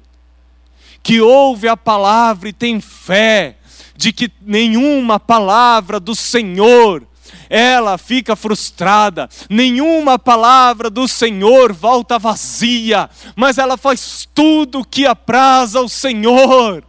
que 1.02 1.20
ouve 1.20 1.68
a 1.68 1.76
palavra 1.76 2.48
e 2.48 2.52
tem 2.52 2.80
fé 2.80 3.56
de 3.96 4.12
que 4.12 4.30
nenhuma 4.40 5.20
palavra 5.20 6.00
do 6.00 6.14
Senhor 6.14 7.06
ela 7.48 7.98
fica 7.98 8.36
frustrada, 8.36 9.28
nenhuma 9.48 10.18
palavra 10.18 10.88
do 10.88 11.08
Senhor 11.08 11.72
volta 11.72 12.18
vazia, 12.18 13.10
mas 13.34 13.58
ela 13.58 13.76
faz 13.76 14.28
tudo 14.32 14.80
o 14.80 14.84
que 14.84 15.06
apraz 15.06 15.74
ao 15.74 15.88
Senhor. 15.88 16.84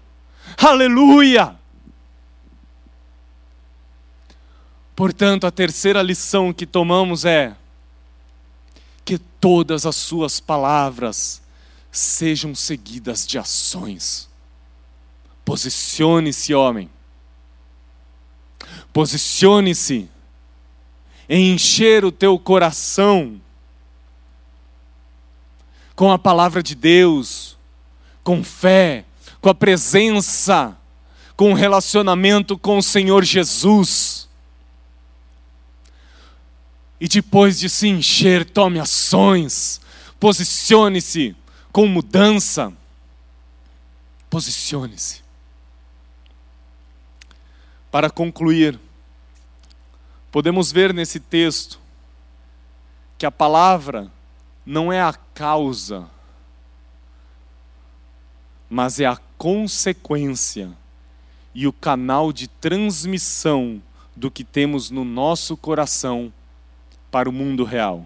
Aleluia! 0.58 1.56
Portanto, 4.96 5.48
a 5.48 5.52
terceira 5.52 6.04
lição 6.04 6.54
que 6.54 6.68
tomamos 6.68 7.26
é: 7.26 7.56
que 9.04 9.18
todas 9.18 9.86
as 9.86 9.96
suas 9.96 10.40
palavras 10.40 11.42
sejam 11.92 12.56
seguidas 12.56 13.28
de 13.28 13.38
ações. 13.38 14.30
Posicione-se, 15.44 16.54
homem. 16.54 16.90
Posicione-se 18.94 20.10
em 21.28 21.54
encher 21.54 22.06
o 22.06 22.12
teu 22.12 22.38
coração 22.38 23.42
com 25.96 26.12
a 26.12 26.18
palavra 26.18 26.64
de 26.64 26.76
Deus, 26.76 27.58
com 28.24 28.44
fé, 28.44 29.06
com 29.40 29.50
a 29.50 29.56
presença, 29.56 30.78
com 31.36 31.52
o 31.52 31.56
relacionamento 31.56 32.58
com 32.58 32.78
o 32.78 32.84
Senhor 32.84 33.24
Jesus. 33.24 34.30
E 37.02 37.08
depois 37.08 37.58
de 37.58 37.68
se 37.68 37.88
encher, 37.88 38.46
tome 38.46 38.80
ações, 38.80 39.82
posicione-se 40.20 41.36
com 41.72 41.88
mudança. 41.88 42.72
Posicione-se. 44.30 45.24
Para 47.90 48.08
concluir, 48.12 48.80
podemos 50.32 50.72
ver 50.72 50.94
nesse 50.94 51.20
texto 51.20 51.80
que 53.18 53.26
a 53.26 53.32
palavra 53.32 54.12
não 54.64 54.94
é 54.94 55.02
a 55.02 55.12
causa, 55.12 56.08
mas 58.70 59.00
é 59.00 59.08
a 59.08 59.18
consequência 59.40 60.72
e 61.56 61.66
o 61.66 61.74
canal 61.74 62.32
de 62.32 62.48
transmissão 62.48 63.82
do 64.16 64.30
que 64.30 64.44
temos 64.44 64.92
no 64.92 65.04
nosso 65.04 65.58
coração 65.58 66.32
para 67.12 67.30
o 67.30 67.34
mundo 67.34 67.64
real. 67.66 68.06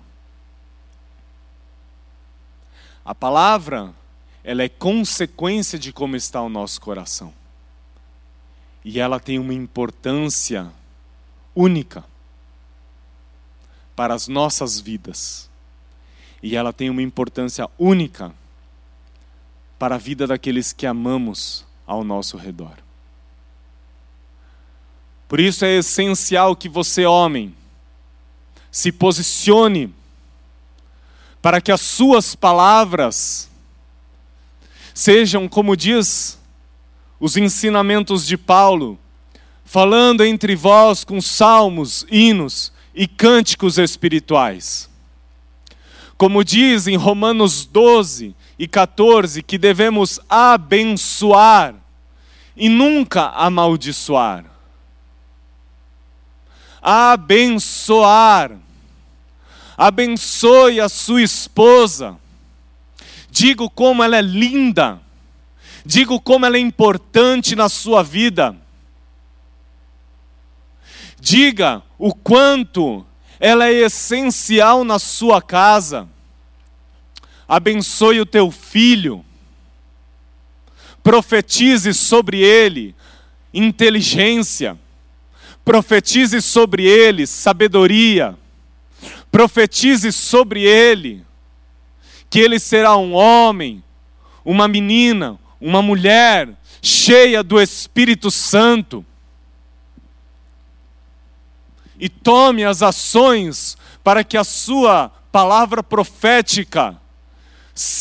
A 3.06 3.13
palavra, 3.13 3.94
ela 4.44 4.63
é 4.63 4.70
consequência 4.70 5.78
de 5.78 5.94
como 5.94 6.15
está 6.15 6.41
o 6.41 6.50
nosso 6.50 6.82
coração. 6.82 7.32
E 8.84 9.00
ela 9.00 9.20
tem 9.20 9.38
uma 9.38 9.54
importância 9.54 10.72
única 11.56 12.04
para 13.96 14.13
as 14.13 14.28
nossas 14.28 14.80
vidas. 14.80 15.50
E 16.41 16.56
ela 16.56 16.74
tem 16.74 16.89
uma 16.89 17.02
importância 17.02 17.70
única 17.78 18.34
para 19.78 19.96
a 19.96 20.00
vida 20.00 20.26
daqueles 20.26 20.74
que 20.74 20.86
amamos 20.86 21.65
ao 21.86 22.04
nosso 22.04 22.38
redor. 22.38 22.78
Por 25.28 25.39
isso 25.39 25.65
é 25.65 25.78
essencial 25.78 26.56
que 26.56 26.70
você, 26.70 27.06
homem, 27.06 27.56
se 28.75 28.91
posicione 28.91 29.89
para 31.41 31.61
que 31.61 31.71
as 31.71 31.79
suas 31.79 32.35
palavras 32.35 33.49
sejam, 34.93 35.47
como 35.47 35.77
diz 35.77 36.38
os 37.17 37.38
ensinamentos 37.38 38.27
de 38.27 38.38
Paulo, 38.38 38.99
falando 39.63 40.25
entre 40.25 40.57
vós 40.57 41.05
com 41.05 41.21
salmos, 41.21 42.05
hinos 42.11 42.69
e 42.93 43.07
cânticos 43.07 43.77
espirituais. 43.77 44.89
Como 46.17 46.43
diz 46.43 46.85
em 46.85 46.97
Romanos 46.97 47.65
12 47.65 48.35
e 48.59 48.67
14, 48.67 49.41
que 49.41 49.57
devemos 49.57 50.19
abençoar 50.29 51.75
e 52.57 52.67
nunca 52.67 53.29
amaldiçoar. 53.29 54.43
Abençoar 56.81 58.64
abençoe 59.77 60.79
a 60.79 60.88
sua 60.88 61.21
esposa, 61.21 62.17
digo 63.29 63.69
como 63.69 64.03
ela 64.03 64.17
é 64.17 64.21
linda, 64.21 65.01
digo 65.85 66.19
como 66.19 66.45
ela 66.45 66.57
é 66.57 66.59
importante 66.59 67.55
na 67.55 67.67
sua 67.67 68.01
vida, 68.01 68.55
diga 71.19 71.83
o 71.97 72.13
quanto 72.13 73.05
ela 73.39 73.67
é 73.67 73.73
essencial 73.73 74.83
na 74.83 74.97
sua 74.97 75.41
casa, 75.41 76.07
abençoe 77.47 78.21
o 78.21 78.25
teu 78.25 78.49
filho, 78.49 79.25
profetize 81.03 81.93
sobre 81.93 82.39
ele 82.39 82.95
inteligência, 83.53 84.77
profetize 85.63 86.41
sobre 86.41 86.83
ele 86.83 87.27
sabedoria, 87.27 88.38
profetize 89.36 90.13
sobre 90.13 90.63
ele, 90.63 91.21
que 92.30 92.39
ele 92.39 92.58
será 92.58 92.95
um 92.95 93.12
homem, 93.12 93.84
uma 94.45 94.65
menina, 94.65 95.38
uma 95.60 95.82
mulher 95.82 96.58
cheia 96.82 97.43
do 97.43 97.62
Espírito 97.62 98.32
Santo. 98.32 99.06
E 102.00 102.08
tome 102.08 102.63
as 102.63 102.82
ações 102.82 103.78
para 104.02 104.24
que 104.24 104.38
a 104.38 104.43
sua 104.45 105.12
palavra 105.34 105.84
profética 105.84 106.95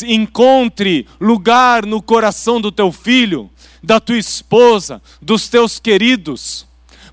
encontre 0.07 1.05
lugar 1.19 1.85
no 1.85 2.01
coração 2.01 2.61
do 2.61 2.71
teu 2.71 2.93
filho, 2.93 3.51
da 3.83 3.99
tua 3.99 4.17
esposa, 4.17 5.01
dos 5.21 5.49
teus 5.49 5.79
queridos 5.79 6.65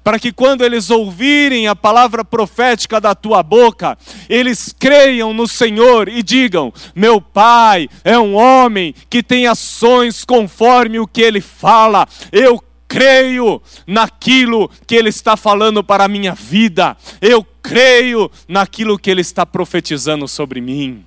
para 0.02 0.18
que 0.18 0.32
quando 0.32 0.64
eles 0.64 0.90
ouvirem 0.90 1.68
a 1.68 1.76
palavra 1.76 2.24
profética 2.24 3.00
da 3.00 3.14
tua 3.14 3.42
boca, 3.42 3.96
eles 4.28 4.74
creiam 4.76 5.32
no 5.32 5.46
Senhor 5.46 6.08
e 6.08 6.22
digam: 6.22 6.72
Meu 6.94 7.20
pai 7.20 7.88
é 8.02 8.18
um 8.18 8.34
homem 8.34 8.94
que 9.08 9.22
tem 9.22 9.46
ações 9.46 10.24
conforme 10.24 10.98
o 10.98 11.06
que 11.06 11.20
ele 11.20 11.40
fala. 11.40 12.06
Eu 12.32 12.62
creio 12.88 13.62
naquilo 13.86 14.68
que 14.86 14.94
ele 14.94 15.08
está 15.08 15.36
falando 15.36 15.82
para 15.82 16.04
a 16.04 16.08
minha 16.08 16.34
vida. 16.34 16.96
Eu 17.20 17.42
creio 17.62 18.30
naquilo 18.46 18.98
que 18.98 19.10
ele 19.10 19.20
está 19.22 19.46
profetizando 19.46 20.26
sobre 20.28 20.60
mim. 20.60 21.06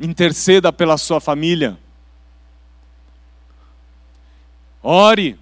Interceda 0.00 0.72
pela 0.72 0.96
sua 0.96 1.20
família. 1.20 1.76
Ore. 4.82 5.38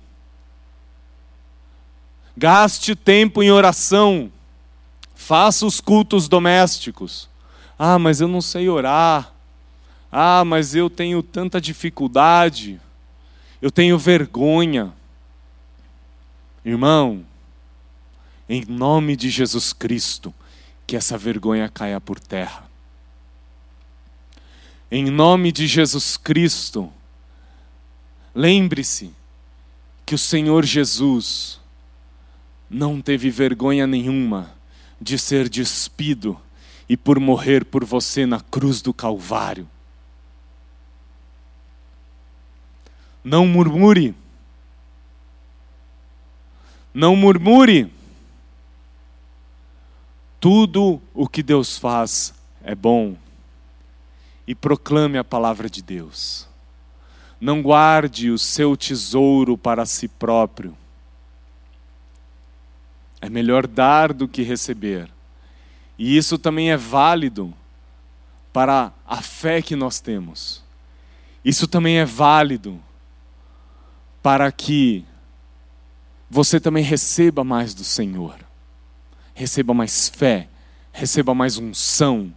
Gaste 2.37 2.95
tempo 2.95 3.43
em 3.43 3.51
oração. 3.51 4.31
Faça 5.15 5.65
os 5.65 5.81
cultos 5.81 6.29
domésticos. 6.29 7.31
Ah, 7.79 7.99
mas 7.99 8.21
eu 8.21 8.29
não 8.29 8.43
sei 8.43 8.69
orar. 8.69 9.33
Ah, 10.13 10.45
mas 10.45 10.75
eu 10.75 10.91
tenho 10.91 11.23
tanta 11.23 11.61
dificuldade. 11.61 12.81
Eu 13.61 13.71
tenho 13.71 13.99
vergonha. 13.99 14.93
Irmão, 16.65 17.25
em 18.49 18.65
nome 18.67 19.17
de 19.17 19.31
Jesus 19.31 19.73
Cristo, 19.73 20.35
que 20.87 20.97
essa 20.97 21.17
vergonha 21.17 21.69
caia 21.69 22.01
por 22.01 22.21
terra. 22.21 22.67
Em 24.91 25.07
nome 25.11 25.51
de 25.51 25.67
Jesus 25.67 26.17
Cristo, 26.17 26.93
lembre-se 28.35 29.13
que 30.05 30.15
o 30.15 30.19
Senhor 30.19 30.65
Jesus 30.65 31.61
não 32.69 33.01
teve 33.01 33.31
vergonha 33.31 33.87
nenhuma 33.87 34.55
de 35.01 35.19
ser 35.19 35.49
despido 35.49 36.41
e 36.89 36.97
por 36.97 37.19
morrer 37.19 37.65
por 37.65 37.85
você 37.85 38.27
na 38.27 38.41
cruz 38.41 38.81
do 38.81 38.93
Calvário. 38.93 39.69
Não 43.23 43.47
murmure. 43.47 44.15
Não 46.95 47.17
murmure. 47.17 47.93
Tudo 50.39 51.01
o 51.13 51.29
que 51.29 51.43
Deus 51.43 51.77
faz 51.77 52.33
é 52.63 52.75
bom. 52.75 53.17
E 54.47 54.55
proclame 54.55 55.19
a 55.19 55.25
palavra 55.25 55.69
de 55.69 55.83
Deus. 55.83 56.47
Não 57.41 57.61
guarde 57.63 58.31
o 58.31 58.39
seu 58.39 58.77
tesouro 58.77 59.59
para 59.59 59.85
si 59.85 60.07
próprio. 60.07 60.77
É 63.21 63.29
melhor 63.29 63.67
dar 63.67 64.13
do 64.13 64.29
que 64.29 64.43
receber. 64.43 65.09
E 65.99 66.17
isso 66.17 66.39
também 66.39 66.71
é 66.71 66.77
válido 66.77 67.53
para 68.53 68.93
a 69.07 69.23
fé 69.23 69.61
que 69.61 69.77
nós 69.77 70.01
temos. 70.01 70.63
Isso 71.45 71.67
também 71.67 71.99
é 71.99 72.05
válido 72.05 72.81
para 74.23 74.51
que 74.51 75.05
você 76.29 76.59
também 76.59 76.83
receba 76.83 77.45
mais 77.45 77.73
do 77.75 77.85
Senhor. 77.85 78.37
Receba 79.35 79.73
mais 79.73 80.09
fé, 80.09 80.49
receba 80.93 81.35
mais 81.35 81.59
unção, 81.59 82.35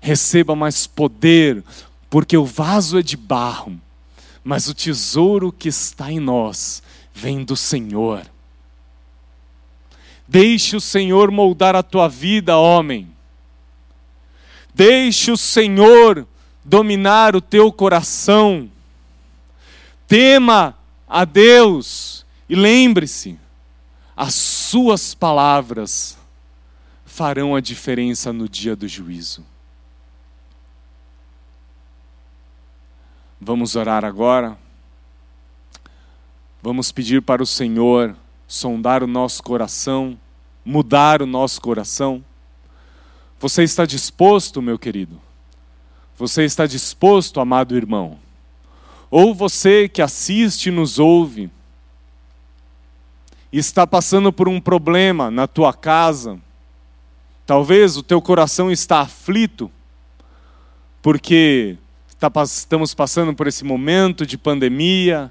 receba 0.00 0.54
mais 0.54 0.86
poder, 0.86 1.62
porque 2.08 2.36
o 2.36 2.44
vaso 2.44 2.98
é 2.98 3.02
de 3.02 3.16
barro, 3.16 3.78
mas 4.42 4.68
o 4.68 4.74
tesouro 4.74 5.52
que 5.52 5.68
está 5.68 6.10
em 6.10 6.20
nós 6.20 6.82
vem 7.12 7.44
do 7.44 7.56
Senhor. 7.56 8.22
Deixe 10.28 10.76
o 10.76 10.80
Senhor 10.80 11.30
moldar 11.30 11.74
a 11.74 11.82
tua 11.82 12.06
vida, 12.06 12.58
homem. 12.58 13.10
Deixe 14.74 15.30
o 15.30 15.36
Senhor 15.38 16.28
dominar 16.62 17.34
o 17.34 17.40
teu 17.40 17.72
coração. 17.72 18.70
Tema 20.06 20.76
a 21.08 21.24
Deus 21.24 22.26
e 22.46 22.54
lembre-se, 22.54 23.38
as 24.14 24.34
suas 24.34 25.14
palavras 25.14 26.18
farão 27.06 27.56
a 27.56 27.60
diferença 27.60 28.30
no 28.30 28.46
dia 28.46 28.76
do 28.76 28.86
juízo. 28.86 29.44
Vamos 33.40 33.76
orar 33.76 34.04
agora. 34.04 34.58
Vamos 36.62 36.92
pedir 36.92 37.22
para 37.22 37.42
o 37.42 37.46
Senhor 37.46 38.14
sondar 38.48 39.02
o 39.02 39.06
nosso 39.06 39.42
coração, 39.42 40.18
mudar 40.64 41.20
o 41.20 41.26
nosso 41.26 41.60
coração. 41.60 42.24
Você 43.38 43.62
está 43.62 43.84
disposto, 43.84 44.62
meu 44.62 44.78
querido? 44.78 45.20
Você 46.16 46.44
está 46.44 46.66
disposto, 46.66 47.38
amado 47.38 47.76
irmão? 47.76 48.18
Ou 49.10 49.34
você 49.34 49.88
que 49.88 50.02
assiste 50.02 50.66
e 50.66 50.72
nos 50.72 50.98
ouve, 50.98 51.50
está 53.52 53.86
passando 53.86 54.32
por 54.32 54.48
um 54.48 54.60
problema 54.60 55.30
na 55.30 55.46
tua 55.46 55.72
casa, 55.72 56.38
talvez 57.46 57.96
o 57.96 58.02
teu 58.02 58.20
coração 58.20 58.70
está 58.70 59.00
aflito, 59.00 59.70
porque 61.00 61.76
estamos 62.44 62.92
passando 62.94 63.32
por 63.34 63.46
esse 63.46 63.64
momento 63.64 64.26
de 64.26 64.36
pandemia, 64.36 65.30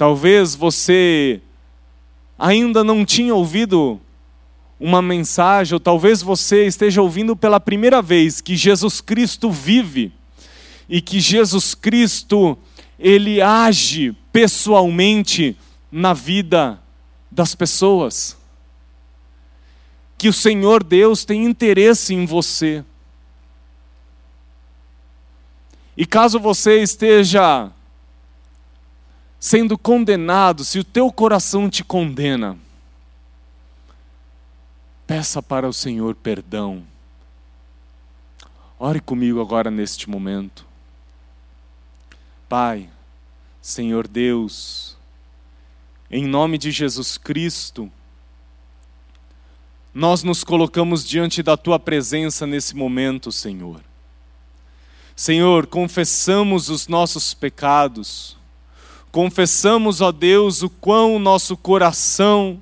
Talvez 0.00 0.54
você 0.54 1.42
ainda 2.38 2.82
não 2.82 3.04
tinha 3.04 3.34
ouvido 3.34 4.00
uma 4.80 5.02
mensagem, 5.02 5.74
ou 5.74 5.78
talvez 5.78 6.22
você 6.22 6.66
esteja 6.66 7.02
ouvindo 7.02 7.36
pela 7.36 7.60
primeira 7.60 8.00
vez 8.00 8.40
que 8.40 8.56
Jesus 8.56 9.02
Cristo 9.02 9.50
vive 9.50 10.10
e 10.88 11.02
que 11.02 11.20
Jesus 11.20 11.74
Cristo 11.74 12.56
ele 12.98 13.42
age 13.42 14.16
pessoalmente 14.32 15.54
na 15.92 16.14
vida 16.14 16.80
das 17.30 17.54
pessoas. 17.54 18.38
Que 20.16 20.30
o 20.30 20.32
Senhor 20.32 20.82
Deus 20.82 21.26
tem 21.26 21.44
interesse 21.44 22.14
em 22.14 22.24
você. 22.24 22.82
E 25.94 26.06
caso 26.06 26.40
você 26.40 26.82
esteja 26.82 27.70
sendo 29.40 29.78
condenado, 29.78 30.62
se 30.62 30.78
o 30.78 30.84
teu 30.84 31.10
coração 31.10 31.70
te 31.70 31.82
condena, 31.82 32.58
peça 35.06 35.42
para 35.42 35.66
o 35.66 35.72
Senhor 35.72 36.14
perdão. 36.14 36.84
Ore 38.78 39.00
comigo 39.00 39.40
agora 39.40 39.70
neste 39.70 40.10
momento. 40.10 40.66
Pai, 42.48 42.88
Senhor 43.62 44.06
Deus, 44.06 44.96
em 46.10 46.26
nome 46.26 46.58
de 46.58 46.70
Jesus 46.70 47.16
Cristo, 47.16 47.90
nós 49.92 50.22
nos 50.22 50.44
colocamos 50.44 51.06
diante 51.06 51.42
da 51.42 51.56
tua 51.56 51.78
presença 51.78 52.46
nesse 52.46 52.76
momento, 52.76 53.32
Senhor. 53.32 53.80
Senhor, 55.16 55.66
confessamos 55.66 56.68
os 56.68 56.88
nossos 56.88 57.34
pecados 57.34 58.39
Confessamos, 59.12 60.00
ó 60.00 60.12
Deus, 60.12 60.62
o 60.62 60.70
quão 60.70 61.18
nosso 61.18 61.56
coração 61.56 62.60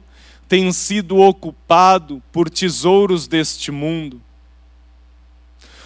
tem 0.48 0.72
sido 0.72 1.18
ocupado 1.18 2.22
por 2.32 2.48
tesouros 2.48 3.26
deste 3.26 3.70
mundo. 3.70 4.20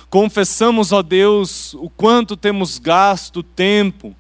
Confessamos, 0.09 0.93
ó 0.93 1.03
Deus, 1.03 1.75
o 1.75 1.91
quanto 1.91 2.37
temos 2.37 2.79
gasto 2.79 3.43
tempo 3.43 4.15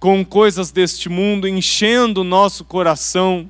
com 0.00 0.24
coisas 0.24 0.70
deste 0.70 1.08
mundo, 1.08 1.46
enchendo 1.46 2.22
o 2.22 2.24
nosso 2.24 2.64
coração 2.64 3.48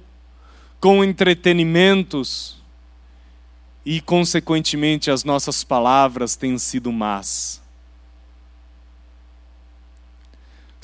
com 0.80 1.02
entretenimentos 1.02 2.56
e, 3.84 4.00
consequentemente, 4.00 5.10
as 5.10 5.24
nossas 5.24 5.64
palavras 5.64 6.36
têm 6.36 6.58
sido 6.58 6.92
más. 6.92 7.62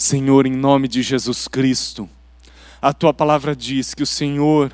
Senhor, 0.03 0.49
em 0.49 0.53
nome 0.53 0.89
de 0.89 1.01
Jesus 1.01 1.47
Cristo, 1.47 2.11
a 2.83 2.93
tua 2.93 3.15
palavra 3.15 3.55
diz 3.55 3.95
que 3.95 4.03
o 4.03 4.07
Senhor 4.07 4.73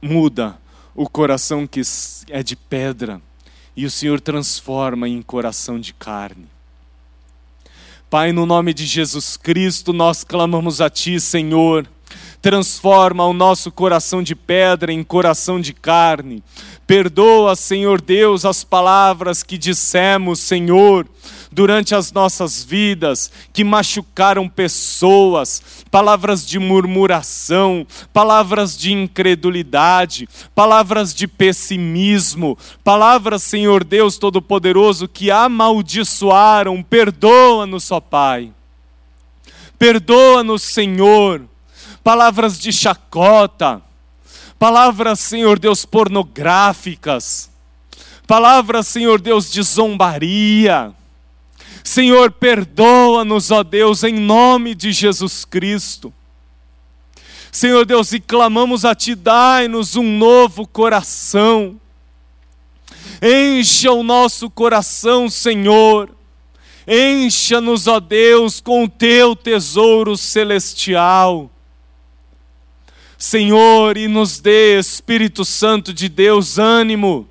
muda 0.00 0.56
o 0.94 1.10
coração 1.10 1.66
que 1.66 1.82
é 2.30 2.44
de 2.44 2.54
pedra 2.54 3.20
e 3.76 3.84
o 3.84 3.90
Senhor 3.90 4.20
transforma 4.20 5.08
em 5.08 5.20
coração 5.20 5.80
de 5.80 5.92
carne. 5.92 6.46
Pai, 8.08 8.30
no 8.30 8.46
nome 8.46 8.72
de 8.72 8.86
Jesus 8.86 9.36
Cristo, 9.36 9.92
nós 9.92 10.22
clamamos 10.22 10.80
a 10.80 10.88
Ti, 10.88 11.18
Senhor. 11.18 11.84
Transforma 12.40 13.26
o 13.26 13.32
nosso 13.32 13.72
coração 13.72 14.22
de 14.22 14.36
pedra 14.36 14.92
em 14.92 15.02
coração 15.02 15.60
de 15.60 15.72
carne. 15.72 16.40
Perdoa, 16.86 17.56
Senhor 17.56 18.00
Deus, 18.00 18.44
as 18.44 18.62
palavras 18.62 19.42
que 19.42 19.58
dissemos, 19.58 20.38
Senhor, 20.38 21.04
durante 21.56 21.94
as 21.94 22.12
nossas 22.12 22.62
vidas, 22.62 23.32
que 23.50 23.64
machucaram 23.64 24.46
pessoas, 24.46 25.62
palavras 25.90 26.46
de 26.46 26.58
murmuração, 26.58 27.86
palavras 28.12 28.76
de 28.76 28.92
incredulidade, 28.92 30.28
palavras 30.54 31.14
de 31.14 31.26
pessimismo, 31.26 32.58
palavras, 32.84 33.42
Senhor 33.42 33.84
Deus 33.84 34.18
Todo-Poderoso, 34.18 35.08
que 35.08 35.30
amaldiçoaram. 35.30 36.82
Perdoa-nos, 36.82 37.90
ó 37.90 38.00
Pai. 38.00 38.52
Perdoa-nos, 39.78 40.62
Senhor. 40.62 41.42
Palavras 42.04 42.58
de 42.58 42.70
chacota, 42.70 43.80
palavras, 44.58 45.20
Senhor 45.20 45.58
Deus, 45.58 45.86
pornográficas 45.86 47.50
palavras, 48.26 48.88
Senhor 48.88 49.20
Deus, 49.20 49.50
de 49.50 49.62
zombaria. 49.62 50.92
Senhor, 51.86 52.32
perdoa-nos, 52.32 53.52
ó 53.52 53.62
Deus, 53.62 54.02
em 54.02 54.12
nome 54.12 54.74
de 54.74 54.90
Jesus 54.90 55.44
Cristo. 55.44 56.12
Senhor 57.52 57.86
Deus, 57.86 58.12
e 58.12 58.18
clamamos 58.18 58.84
a 58.84 58.92
Ti, 58.92 59.14
dai-nos 59.14 59.94
um 59.94 60.18
novo 60.18 60.66
coração. 60.66 61.80
Encha 63.22 63.92
o 63.92 64.02
nosso 64.02 64.50
coração, 64.50 65.30
Senhor. 65.30 66.10
Encha-nos, 66.88 67.86
ó 67.86 68.00
Deus, 68.00 68.60
com 68.60 68.82
o 68.82 68.88
Teu 68.88 69.36
tesouro 69.36 70.16
celestial. 70.16 71.48
Senhor, 73.16 73.96
e 73.96 74.08
nos 74.08 74.40
dê, 74.40 74.76
Espírito 74.76 75.44
Santo 75.44 75.94
de 75.94 76.08
Deus, 76.08 76.58
ânimo 76.58 77.28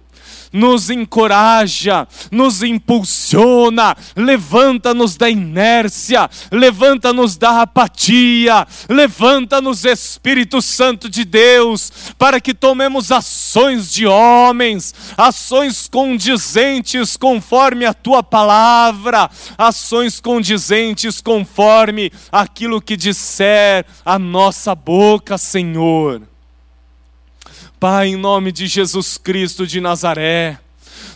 nos 0.56 0.90
encoraja, 0.90 2.08
nos 2.32 2.64
impulsiona, 2.64 3.96
levanta-nos 4.16 5.18
da 5.18 5.30
inércia, 5.30 6.30
levanta-nos 6.50 7.36
da 7.36 7.62
apatia, 7.62 8.66
levanta-nos, 8.90 9.84
Espírito 9.84 10.62
Santo 10.62 11.10
de 11.10 11.26
Deus, 11.26 11.92
para 12.18 12.40
que 12.40 12.54
tomemos 12.54 13.12
ações 13.12 13.92
de 13.92 14.08
homens, 14.08 14.96
ações 15.18 15.88
condizentes 15.88 17.18
conforme 17.18 17.86
a 17.86 17.94
tua 17.94 18.24
palavra, 18.24 19.30
ações 19.58 20.22
condizentes 20.22 21.20
conforme 21.20 22.12
aquilo 22.32 22.82
que 22.82 22.96
disser 22.96 23.86
a 24.06 24.18
nossa 24.18 24.74
boca, 24.74 25.38
Senhor. 25.38 26.35
Pai, 27.88 28.08
em 28.08 28.16
nome 28.16 28.52
de 28.52 28.66
Jesus 28.66 29.16
Cristo 29.16 29.68
de 29.68 29.80
Nazaré, 29.80 30.58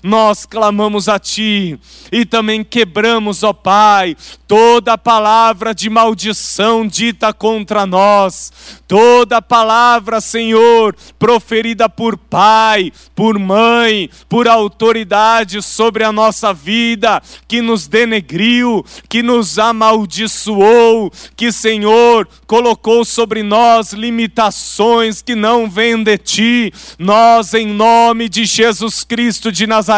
nós 0.04 0.45
clamamos 0.45 1.10
a 1.10 1.20
Ti 1.20 1.80
e 2.12 2.26
também 2.26 2.64
quebramos, 2.64 3.43
ó 3.43 3.54
Pai, 3.54 4.16
toda 4.47 4.97
palavra 4.97 5.76
de 5.76 5.89
maldição 5.89 6.88
dita 6.88 7.32
contra 7.32 7.86
nós, 7.86 8.52
toda 8.88 9.41
palavra, 9.41 10.20
Senhor, 10.20 10.95
proferida 11.20 11.88
por 11.88 12.18
pai, 12.18 12.91
por 13.14 13.38
mãe, 13.38 14.10
por 14.28 14.47
autoridade 14.47 15.62
sobre 15.62 16.04
a 16.04 16.12
nossa 16.12 16.54
vida, 16.54 17.22
que 17.47 17.62
nos 17.62 17.88
denegriu, 17.88 18.84
que 19.08 19.22
nos 19.22 19.60
amaldiçoou, 19.60 21.12
que, 21.36 21.52
Senhor, 21.52 22.28
colocou 22.47 23.06
sobre 23.06 23.43
nós 23.43 23.93
limitações 23.93 25.22
que 25.22 25.36
não 25.36 25.70
vêm 25.70 26.02
de 26.04 26.18
Ti, 26.18 26.74
nós, 26.97 27.54
em 27.54 27.68
nome 27.68 28.30
de 28.30 28.45
Jesus 28.45 29.04
Cristo 29.04 29.52
de 29.52 29.68
Nazaré, 29.68 29.89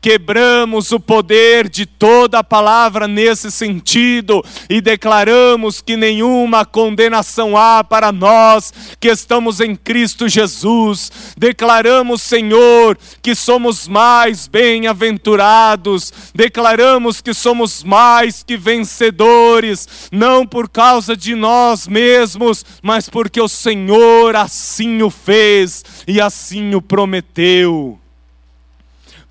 quebramos 0.00 0.90
o 0.92 0.98
poder 0.98 1.68
de 1.68 1.86
toda 1.86 2.42
palavra 2.42 3.06
nesse 3.06 3.50
sentido 3.50 4.44
e 4.68 4.80
declaramos 4.80 5.80
que 5.80 5.96
nenhuma 5.96 6.64
condenação 6.64 7.56
há 7.56 7.84
para 7.84 8.10
nós 8.10 8.72
que 8.98 9.08
estamos 9.08 9.60
em 9.60 9.76
Cristo 9.76 10.28
Jesus. 10.28 11.12
Declaramos, 11.36 12.22
Senhor, 12.22 12.98
que 13.22 13.34
somos 13.34 13.86
mais 13.86 14.46
bem-aventurados, 14.46 16.12
declaramos 16.34 17.20
que 17.20 17.32
somos 17.32 17.84
mais 17.84 18.42
que 18.42 18.56
vencedores, 18.56 20.08
não 20.10 20.46
por 20.46 20.68
causa 20.68 21.16
de 21.16 21.34
nós 21.34 21.86
mesmos, 21.86 22.64
mas 22.82 23.08
porque 23.08 23.40
o 23.40 23.48
Senhor 23.48 24.34
assim 24.36 25.02
o 25.02 25.10
fez 25.10 25.84
e 26.06 26.20
assim 26.20 26.74
o 26.74 26.82
prometeu. 26.82 28.01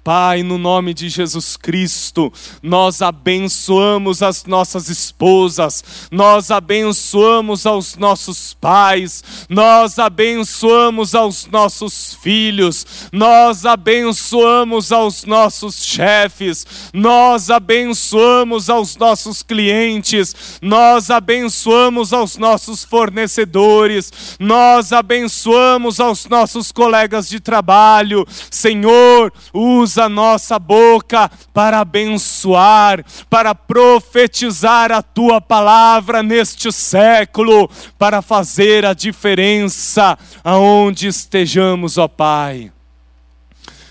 Pai, 0.03 0.41
no 0.41 0.57
nome 0.57 0.95
de 0.95 1.09
Jesus 1.09 1.55
Cristo, 1.55 2.33
nós 2.63 3.03
abençoamos 3.03 4.23
as 4.23 4.45
nossas 4.45 4.89
esposas, 4.89 5.83
nós 6.09 6.49
abençoamos 6.49 7.67
aos 7.67 7.95
nossos 7.97 8.55
pais, 8.55 9.23
nós 9.47 9.99
abençoamos 9.99 11.13
aos 11.13 11.45
nossos 11.45 12.15
filhos, 12.15 13.09
nós 13.13 13.63
abençoamos 13.63 14.91
aos 14.91 15.23
nossos 15.23 15.85
chefes, 15.85 16.65
nós 16.91 17.51
abençoamos 17.51 18.71
aos 18.71 18.97
nossos 18.97 19.43
clientes, 19.43 20.59
nós 20.63 21.11
abençoamos 21.11 22.11
aos 22.11 22.37
nossos 22.37 22.83
fornecedores, 22.83 24.11
nós 24.39 24.91
abençoamos 24.91 25.99
aos 25.99 26.25
nossos 26.25 26.71
colegas 26.71 27.29
de 27.29 27.39
trabalho. 27.39 28.25
Senhor, 28.49 29.31
usa 29.53 29.90
usa 29.91 30.05
a 30.05 30.09
nossa 30.09 30.57
boca 30.57 31.29
para 31.53 31.81
abençoar, 31.81 33.03
para 33.29 33.53
profetizar 33.53 34.89
a 34.89 35.01
tua 35.01 35.41
palavra 35.41 36.23
neste 36.23 36.71
século, 36.71 37.69
para 37.97 38.21
fazer 38.21 38.85
a 38.85 38.93
diferença 38.93 40.17
aonde 40.43 41.07
estejamos, 41.07 41.97
ó 41.97 42.07
Pai. 42.07 42.71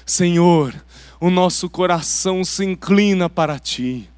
Senhor, 0.07 0.74
o 1.20 1.28
nosso 1.28 1.68
coração 1.68 2.42
se 2.44 2.64
inclina 2.64 3.28
para 3.28 3.59
ti. 3.59 4.09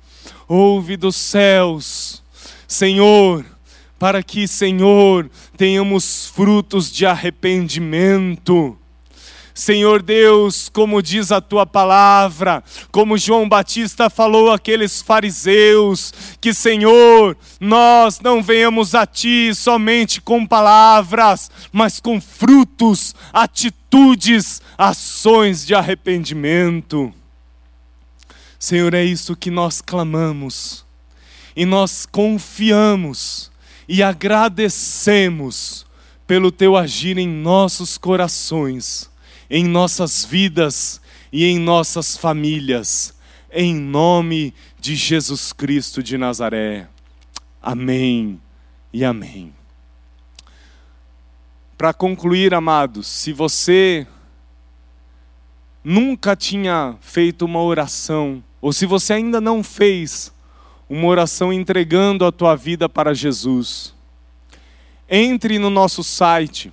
Ouve 0.46 0.96
dos 0.96 1.16
céus, 1.16 2.22
Senhor, 2.68 3.44
para 3.98 4.22
que, 4.22 4.46
Senhor, 4.46 5.28
tenhamos 5.56 6.26
frutos 6.26 6.92
de 6.92 7.06
arrependimento 7.06 8.78
Senhor 9.62 10.02
Deus, 10.02 10.68
como 10.68 11.00
diz 11.00 11.30
a 11.30 11.40
tua 11.40 11.64
palavra, 11.64 12.64
como 12.90 13.16
João 13.16 13.48
Batista 13.48 14.10
falou 14.10 14.50
àqueles 14.50 15.00
fariseus, 15.00 16.12
que 16.40 16.52
Senhor, 16.52 17.36
nós 17.60 18.18
não 18.18 18.42
venhamos 18.42 18.92
a 18.92 19.06
ti 19.06 19.54
somente 19.54 20.20
com 20.20 20.44
palavras, 20.44 21.48
mas 21.70 22.00
com 22.00 22.20
frutos, 22.20 23.14
atitudes, 23.32 24.60
ações 24.76 25.64
de 25.64 25.76
arrependimento. 25.76 27.14
Senhor, 28.58 28.92
é 28.94 29.04
isso 29.04 29.36
que 29.36 29.48
nós 29.48 29.80
clamamos, 29.80 30.84
e 31.54 31.64
nós 31.64 32.04
confiamos 32.04 33.48
e 33.88 34.02
agradecemos 34.02 35.86
pelo 36.26 36.50
teu 36.50 36.76
agir 36.76 37.16
em 37.16 37.28
nossos 37.28 37.96
corações 37.96 39.11
em 39.52 39.64
nossas 39.64 40.24
vidas 40.24 40.98
e 41.30 41.44
em 41.44 41.58
nossas 41.58 42.16
famílias, 42.16 43.14
em 43.52 43.74
nome 43.74 44.54
de 44.80 44.96
Jesus 44.96 45.52
Cristo 45.52 46.02
de 46.02 46.16
Nazaré. 46.16 46.88
Amém 47.60 48.40
e 48.90 49.04
amém. 49.04 49.52
Para 51.76 51.92
concluir, 51.92 52.54
amados, 52.54 53.06
se 53.06 53.30
você 53.30 54.06
nunca 55.84 56.34
tinha 56.34 56.96
feito 57.02 57.44
uma 57.44 57.60
oração, 57.60 58.42
ou 58.58 58.72
se 58.72 58.86
você 58.86 59.12
ainda 59.12 59.38
não 59.38 59.62
fez 59.62 60.32
uma 60.88 61.08
oração 61.08 61.52
entregando 61.52 62.24
a 62.24 62.32
tua 62.32 62.56
vida 62.56 62.88
para 62.88 63.12
Jesus, 63.12 63.94
entre 65.06 65.58
no 65.58 65.68
nosso 65.68 66.02
site, 66.02 66.72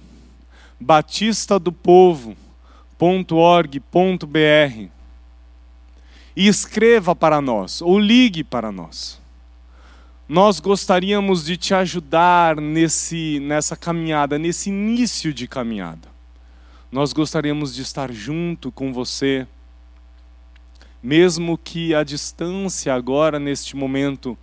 Batista 0.79 1.59
do 1.59 1.73
Povo 1.73 2.37
www.org.br 2.99 4.89
e 6.35 6.47
escreva 6.47 7.15
para 7.15 7.39
nós 7.39 7.81
ou 7.81 7.97
ligue 7.97 8.43
para 8.43 8.71
nós. 8.71 9.19
Nós 10.27 10.59
gostaríamos 10.59 11.45
de 11.45 11.57
te 11.57 11.73
ajudar 11.73 12.57
nesse, 12.57 13.39
nessa 13.39 13.75
caminhada, 13.75 14.37
nesse 14.37 14.69
início 14.69 15.33
de 15.33 15.47
caminhada. 15.47 16.07
Nós 16.91 17.13
gostaríamos 17.13 17.73
de 17.73 17.81
estar 17.81 18.11
junto 18.11 18.71
com 18.71 18.93
você, 18.93 19.47
mesmo 21.01 21.57
que 21.57 21.95
a 21.95 22.03
distância 22.03 22.93
agora, 22.93 23.39
neste 23.39 23.75
momento 23.75 24.37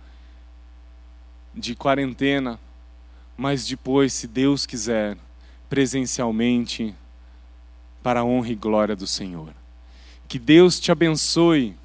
de 1.53 1.75
quarentena, 1.75 2.59
mas 3.37 3.65
depois, 3.65 4.11
se 4.13 4.27
Deus 4.27 4.65
quiser, 4.65 5.17
presencialmente 5.69 6.95
para 8.01 8.21
a 8.21 8.25
honra 8.25 8.49
e 8.49 8.55
glória 8.55 8.95
do 8.95 9.07
Senhor. 9.07 9.53
Que 10.27 10.39
Deus 10.39 10.79
te 10.79 10.91
abençoe, 10.91 11.75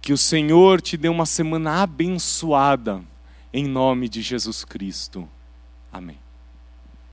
que 0.00 0.12
o 0.12 0.18
Senhor 0.18 0.80
te 0.80 0.96
dê 0.96 1.08
uma 1.08 1.26
semana 1.26 1.82
abençoada, 1.82 3.02
em 3.52 3.66
nome 3.66 4.08
de 4.08 4.22
Jesus 4.22 4.64
Cristo. 4.64 5.28
Amém. 5.92 6.25